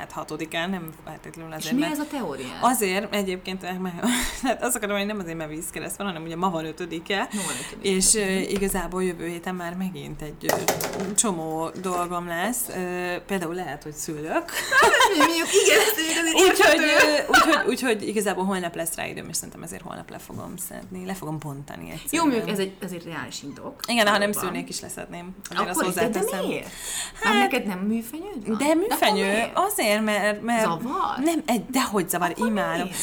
hát 0.00 0.12
hatodikán, 0.12 0.70
nem 0.70 0.92
feltétlenül 1.04 1.50
és 1.52 1.56
azért, 1.58 1.74
mi 1.74 1.80
mert 1.80 1.92
ez 1.92 1.98
a 1.98 2.06
teória? 2.10 2.46
Azért 2.60 3.14
egyébként, 3.14 3.80
meg, 3.80 3.92
hát 4.42 4.62
azt 4.62 4.76
akarom, 4.76 4.96
hogy 4.96 5.06
nem 5.06 5.18
azért, 5.18 5.36
mert 5.36 5.50
vízkereszt 5.50 5.96
van, 5.96 6.06
hanem 6.06 6.22
ugye 6.22 6.36
ma 6.36 6.50
van 6.50 6.64
ötödike, 6.64 7.28
No, 7.32 7.40
van 7.40 7.54
ötödik. 7.66 7.92
és 7.92 8.12
uh, 8.14 8.50
igazából 8.50 9.04
jövő 9.04 9.26
héten 9.26 9.54
már 9.54 9.74
megint 9.74 10.22
egy 10.22 10.52
uh, 10.52 11.14
csomó 11.14 11.70
dolgom 11.80 12.26
lesz. 12.26 12.68
Például 13.26 13.54
lehet, 13.54 13.82
hogy 13.82 13.92
szülök. 13.92 14.44
Azért 14.80 16.48
Úgyhogy, 16.48 16.80
úgyhogy, 17.28 17.66
úgyhogy 17.68 18.08
igazából 18.08 18.44
holnap 18.44 18.74
lesz 18.74 18.94
rá 18.94 19.06
időm, 19.06 19.28
és 19.28 19.36
szerintem 19.36 19.62
ezért 19.62 19.82
holnap 19.82 20.10
le 20.10 20.18
fogom 20.18 20.56
szedni, 20.68 21.06
le 21.06 21.14
fogom 21.14 21.38
bontani 21.38 21.86
Jó, 21.86 21.92
egyszerűen. 21.92 22.26
mondjuk 22.26 22.50
ez 22.50 22.58
egy, 22.58 22.72
ez 22.80 22.92
egy 22.92 23.04
reális 23.04 23.42
indok. 23.42 23.74
Igen, 23.86 24.06
ha 24.06 24.18
nem 24.18 24.32
szülnék 24.32 24.68
is 24.68 24.80
leszedném. 24.80 25.34
Azért 25.50 25.68
azt 25.68 25.78
Akkor 25.78 25.88
is, 25.88 25.94
de, 25.94 26.08
de 26.08 26.46
miért? 26.46 26.68
Hát, 27.22 27.34
neked 27.34 27.66
nem 27.66 27.78
műfenyőd 27.78 28.48
van? 28.48 28.58
De 28.58 28.74
műfenyő, 28.74 29.26
miért? 29.26 29.56
Azért, 29.90 30.04
mert... 30.04 30.42
mert 30.42 30.62
Zavar? 30.62 31.18
Nem, 31.24 31.42
egy, 31.46 31.64
dehogy 31.70 32.08
zavar, 32.08 32.30
Akkor 32.30 32.46
imádom. 32.46 32.82
miért? 32.82 32.96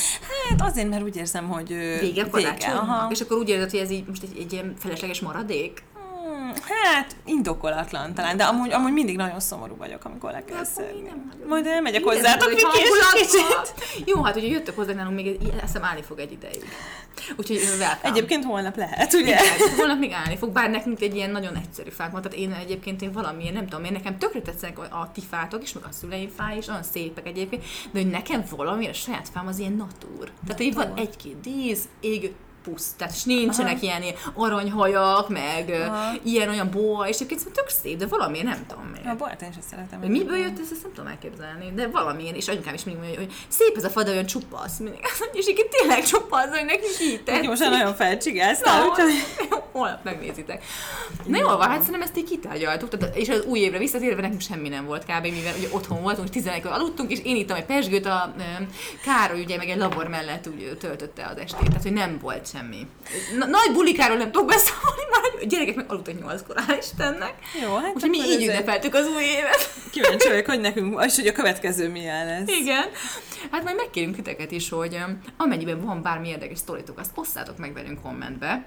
Hát 0.50 0.70
azért, 0.70 0.90
mert 0.90 1.04
úgy 1.04 1.16
érzem, 1.16 1.50
hogy... 1.50 1.68
Vége 2.00 2.24
a 2.24 2.76
aha. 2.76 3.12
És 3.12 3.22
akkor 3.22 3.38
úgy 3.38 3.50
érzed, 3.50 3.70
hogy 3.70 3.80
ez 3.80 3.92
így 3.92 4.08
most 4.08 4.24
egy, 4.24 4.38
egy 4.40 4.54
ilyen 4.54 4.74
felesleges 4.80 5.20
maradék? 5.20 5.84
Hát, 6.64 7.16
indokolatlan 7.26 8.14
talán, 8.14 8.38
de 8.38 8.44
amúgy, 8.44 8.72
amúgy 8.72 8.92
mindig 8.94 9.16
nagyon 9.16 9.40
szomorú 9.40 9.76
vagyok, 9.76 10.06
amikor 10.06 10.32
le 10.32 10.44
kell 10.44 10.64
szedni. 10.64 11.12
Majd 11.48 11.66
elmegyek 11.66 12.04
hozzátok, 12.04 12.50
Viki, 12.50 12.62
és 12.78 13.22
kicsit. 13.22 13.74
Jó, 14.06 14.24
hát 14.24 14.36
ugye 14.36 14.48
jöttök 14.48 14.76
hozzá 14.76 14.94
nálunk, 14.94 15.16
még 15.16 15.28
egy- 15.28 15.54
azt 15.64 15.78
állni 15.82 16.02
fog 16.02 16.20
egy 16.20 16.32
ideig. 16.32 16.64
Úgyhogy 17.36 17.58
welcome. 17.80 18.00
Egyébként 18.02 18.44
holnap 18.44 18.76
lehet, 18.76 19.14
ugye? 19.14 19.22
Igen, 19.22 19.76
holnap 19.78 20.00
még 20.00 20.12
állni 20.12 20.38
fog, 20.38 20.50
bár 20.50 20.70
nekünk 20.70 21.02
egy 21.02 21.16
ilyen 21.16 21.30
nagyon 21.30 21.56
egyszerű 21.56 21.90
fánk 21.90 22.12
van, 22.12 22.22
tehát 22.22 22.38
én 22.38 22.52
egyébként 22.52 23.02
én 23.02 23.12
valamilyen, 23.12 23.54
nem 23.54 23.68
tudom, 23.68 23.84
én 23.86 23.92
nekem 23.92 24.18
tökre 24.18 24.42
tetszenek 24.42 24.80
a 24.80 25.10
ti 25.14 25.22
fátok 25.30 25.64
is, 25.64 25.74
meg 25.74 25.84
a 25.84 25.92
szüleim 25.92 26.30
fá 26.38 26.54
is, 26.58 26.68
olyan 26.68 26.84
szépek 26.84 27.28
egyébként, 27.28 27.64
de 27.92 28.00
hogy 28.02 28.10
nekem 28.10 28.44
valami, 28.56 28.88
a 28.88 28.94
saját 28.94 29.30
fám 29.34 29.48
az 29.48 29.60
ilyen 29.60 29.74
natúr. 29.74 30.32
Tehát, 30.48 30.62
hogy 30.62 30.74
van 30.74 30.94
egy-két 30.96 31.40
dísz, 31.40 31.84
ég, 32.00 32.32
pusz, 32.64 32.94
tehát 32.98 33.14
és 33.14 33.24
nincsenek 33.24 33.76
Aha. 33.76 33.82
ilyen, 33.82 34.16
aranyhajak, 34.34 35.30
meg 35.30 35.70
Aha. 35.70 36.14
ilyen 36.24 36.50
olyan 36.50 36.70
boa, 36.72 37.08
és 37.08 37.16
egyébként 37.16 37.40
szerintem 37.40 37.64
tök 37.64 37.74
szép, 37.82 37.98
de 37.98 38.06
valami, 38.06 38.42
nem 38.42 38.66
tudom 38.68 38.84
miért. 38.84 39.08
A 39.08 39.16
bolt 39.16 39.42
én 39.42 39.52
sem 39.52 39.62
szeretem. 39.70 40.00
Hogy 40.00 40.10
miből 40.10 40.38
jött 40.38 40.60
ez, 40.60 40.72
ezt 40.72 40.82
nem 40.82 40.92
tudom 40.94 41.10
elképzelni, 41.10 41.72
de 41.76 41.88
valamilyen, 41.88 42.36
és 42.36 42.48
anyukám 42.48 42.74
is 42.74 42.84
mindig 42.84 43.04
mondja, 43.04 43.20
hogy 43.20 43.34
szép 43.48 43.74
ez 43.78 43.84
a 43.84 43.90
fa, 43.90 44.04
de 44.04 44.12
olyan 44.12 44.26
csupasz. 44.26 44.78
Mindig 44.78 45.00
azt 45.04 45.20
mondja, 45.20 45.40
és 45.40 45.48
így 45.48 45.68
tényleg 45.70 46.04
csupasz, 46.04 46.50
hogy 46.50 46.66
nekünk 46.66 47.00
így 47.02 47.24
tetszik. 47.24 47.34
Neki 47.34 47.48
most 47.48 47.62
nagyon 47.62 47.96
felcsigáztál, 47.96 48.80
Na, 48.80 48.90
úgyhogy... 48.90 49.12
holnap 49.78 50.04
megnézitek. 50.04 50.64
Na 51.26 51.38
jó, 51.38 51.48
van, 51.48 51.70
hát 51.70 51.80
szerintem 51.80 52.02
ezt 52.02 52.18
így 52.18 52.30
kitárgyaltuk, 52.30 52.98
tehát, 52.98 53.16
és 53.16 53.30
az 53.30 53.44
új 53.46 53.60
évre 53.60 53.78
visszatérve 53.78 54.22
nekünk 54.22 54.42
semmi 54.42 54.70
nem 54.70 54.86
volt 54.86 55.04
kb. 55.04 55.22
mivel 55.22 55.54
ugye 55.58 55.68
otthon 55.72 56.02
voltunk, 56.02 56.30
11 56.30 56.66
aludtunk, 56.66 57.12
és 57.12 57.20
én 57.24 57.36
ittam 57.36 57.58
egy 57.58 57.66
pesgőt, 57.66 58.06
a 58.06 58.34
ö, 58.38 58.64
Károly 59.04 59.42
ugye 59.42 59.58
meg 59.58 59.70
egy 59.70 59.78
labor 59.78 60.08
mellett 60.08 60.48
úgy 60.48 60.78
töltötte 60.80 61.26
az 61.26 61.38
estét, 61.38 61.68
tehát 61.68 61.84
hogy 61.84 61.94
nem 61.94 62.18
volt 62.22 62.48
semmi. 62.58 62.88
Na, 63.38 63.46
nagy 63.46 63.72
bulikáról 63.74 64.18
nem 64.18 64.32
tudok 64.32 64.48
beszélni, 64.48 65.04
már 65.12 65.22
a 65.42 65.46
gyerekek 65.46 65.76
meg 65.76 65.86
aludtak 65.92 66.20
nyolckor, 66.20 66.56
hál' 66.68 66.78
Istennek. 66.80 67.34
Jó, 67.62 67.76
hát 67.76 67.96
Úgyhogy 67.96 68.10
mi 68.10 68.18
így 68.18 68.48
ünnepeltük 68.48 68.94
az 68.94 69.08
új 69.08 69.24
évet. 69.24 69.74
Kíváncsi 69.92 70.28
vagyok, 70.28 70.46
hogy 70.46 70.60
nekünk, 70.60 71.04
és 71.06 71.16
hogy 71.16 71.28
a 71.28 71.32
következő 71.32 71.90
milyen 71.90 72.26
lesz. 72.26 72.58
Igen. 72.60 72.86
Hát 73.52 73.64
majd 73.64 73.76
megkérünk 73.76 74.16
titeket 74.16 74.52
is, 74.52 74.70
hogy 74.70 74.98
amennyiben 75.38 75.82
van 75.82 76.02
bármi 76.02 76.28
érdekes 76.28 76.58
sztoritok, 76.58 77.00
azt 77.00 77.12
osszátok 77.16 77.58
meg 77.58 77.74
velünk 77.74 78.02
kommentbe 78.02 78.66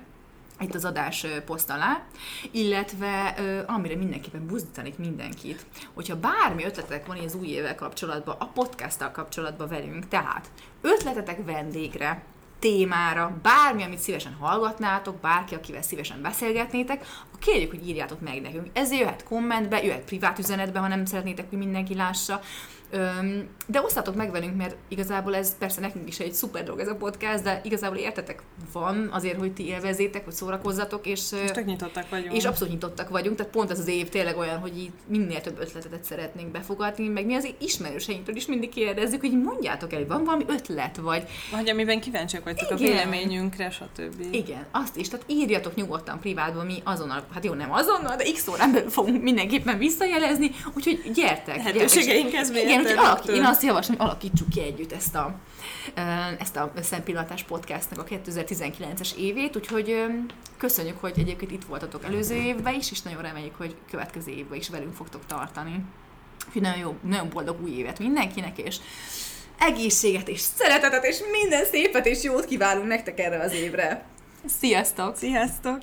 itt 0.62 0.74
az 0.74 0.84
adás 0.84 1.26
poszt 1.46 1.70
alá, 1.70 2.02
illetve 2.50 3.34
amire 3.66 3.96
mindenképpen 3.96 4.46
buzdítanék 4.46 4.98
mindenkit, 4.98 5.66
hogyha 5.94 6.16
bármi 6.16 6.64
ötletek 6.64 7.06
van 7.06 7.18
az 7.18 7.34
új 7.34 7.46
évvel 7.46 7.74
kapcsolatban, 7.74 8.36
a 8.38 8.46
podcasttal 8.46 9.10
kapcsolatban 9.10 9.68
velünk, 9.68 10.08
tehát 10.08 10.50
ötletetek 10.80 11.44
vendégre, 11.44 12.22
témára, 12.60 13.38
bármi, 13.42 13.82
amit 13.82 13.98
szívesen 13.98 14.36
hallgatnátok, 14.40 15.20
bárki, 15.20 15.54
akivel 15.54 15.82
szívesen 15.82 16.22
beszélgetnétek, 16.22 17.06
kérjük, 17.38 17.70
hogy 17.70 17.88
írjátok 17.88 18.20
meg 18.20 18.40
nekünk. 18.40 18.66
Ez 18.72 18.92
jöhet 18.92 19.24
kommentbe, 19.24 19.82
jöhet 19.84 20.04
privát 20.04 20.38
üzenetbe, 20.38 20.78
ha 20.78 20.88
nem 20.88 21.04
szeretnétek, 21.04 21.48
hogy 21.48 21.58
mindenki 21.58 21.94
lássa. 21.94 22.40
Öm, 22.92 23.48
de 23.66 23.80
osztatok 23.82 24.14
meg 24.14 24.30
velünk, 24.30 24.56
mert 24.56 24.76
igazából 24.88 25.36
ez 25.36 25.58
persze 25.58 25.80
nekünk 25.80 26.08
is 26.08 26.18
egy 26.18 26.32
szuper 26.32 26.64
dolog 26.64 26.80
ez 26.80 26.88
a 26.88 26.94
podcast, 26.94 27.42
de 27.42 27.60
igazából 27.64 27.96
értetek 27.96 28.42
van 28.72 29.08
azért, 29.12 29.38
hogy 29.38 29.52
ti 29.52 29.66
élvezétek, 29.66 30.24
hogy 30.24 30.32
szórakozzatok, 30.32 31.06
és, 31.06 31.32
És 31.44 31.50
tök 31.50 31.64
nyitottak 31.64 32.08
vagyunk. 32.08 32.36
és 32.36 32.44
abszolút 32.44 32.72
nyitottak 32.72 33.08
vagyunk, 33.08 33.36
tehát 33.36 33.52
pont 33.52 33.70
ez 33.70 33.78
az 33.78 33.88
év 33.88 34.08
tényleg 34.08 34.36
olyan, 34.36 34.58
hogy 34.58 34.78
így 34.78 34.90
minél 35.06 35.40
több 35.40 35.60
ötletet 35.60 36.04
szeretnénk 36.04 36.48
befogadni, 36.50 37.08
meg 37.08 37.26
mi 37.26 37.34
az 37.34 37.48
ismerőseinktől 37.58 38.36
is 38.36 38.46
mindig 38.46 38.68
kérdezzük, 38.68 39.20
hogy 39.20 39.42
mondjátok 39.42 39.92
el, 39.92 39.98
hogy 39.98 40.08
van 40.08 40.24
valami 40.24 40.44
ötlet, 40.48 40.96
vagy 40.96 41.22
Vagy 41.50 41.68
amiben 41.70 42.00
kíváncsiak 42.00 42.44
vagytok 42.44 42.70
a 42.70 42.74
Igen. 42.74 42.90
véleményünkre, 42.92 43.70
stb. 43.70 44.24
igen, 44.30 44.66
azt 44.70 44.96
is, 44.96 45.08
tehát 45.08 45.26
írjatok 45.28 45.74
nyugodtan 45.74 46.20
privátban, 46.20 46.66
mi 46.66 46.80
azonnal, 46.84 47.24
hát 47.34 47.44
jó, 47.44 47.52
nem 47.52 47.72
azonnal, 47.72 48.16
de 48.16 48.24
x 48.32 48.48
órán 48.48 48.72
belül 48.72 48.90
fogunk 48.90 49.22
mindenképpen 49.22 49.78
visszajelezni, 49.78 50.50
úgyhogy 50.76 51.10
gyertek. 51.14 51.56
Lehetőségeinkhez 51.56 52.50
gyertek. 52.50 52.79
Igen, 52.80 52.92
úgyhogy 52.92 53.04
mérten 53.04 53.04
alak, 53.04 53.16
rögtön. 53.16 53.34
én 53.34 53.44
azt 53.44 53.62
javaslom, 53.62 53.96
hogy 53.96 54.06
alakítsuk 54.06 54.48
ki 54.48 54.60
együtt 54.60 54.92
ezt 54.92 55.14
a, 55.14 55.34
ezt 56.38 56.56
a 56.56 56.72
Szempillantás 56.82 57.42
podcastnak 57.42 57.98
a 57.98 58.04
2019-es 58.04 59.14
évét, 59.14 59.56
úgyhogy 59.56 60.04
köszönjük, 60.58 60.98
hogy 61.00 61.12
egyébként 61.16 61.50
itt 61.50 61.64
voltatok 61.64 62.04
előző 62.04 62.34
évben 62.34 62.74
is, 62.74 62.90
és 62.90 63.02
nagyon 63.02 63.22
reméljük, 63.22 63.56
hogy 63.56 63.76
következő 63.90 64.30
évben 64.30 64.58
is 64.58 64.68
velünk 64.68 64.94
fogtok 64.94 65.26
tartani. 65.26 65.84
Úgyhogy 66.46 66.62
nagyon, 66.62 66.78
jó, 66.78 66.96
nagyon 67.02 67.28
boldog 67.28 67.62
új 67.62 67.70
évet 67.70 67.98
mindenkinek, 67.98 68.58
és 68.58 68.76
egészséget 69.58 70.28
és 70.28 70.40
szeretetet 70.40 71.04
és 71.04 71.18
minden 71.30 71.64
szépet 71.64 72.06
és 72.06 72.22
jót 72.22 72.44
kívánunk 72.44 72.86
nektek 72.86 73.18
erre 73.20 73.40
az 73.40 73.52
évre. 73.52 74.04
Sziasztok! 74.58 75.16
Sziasztok! 75.16 75.78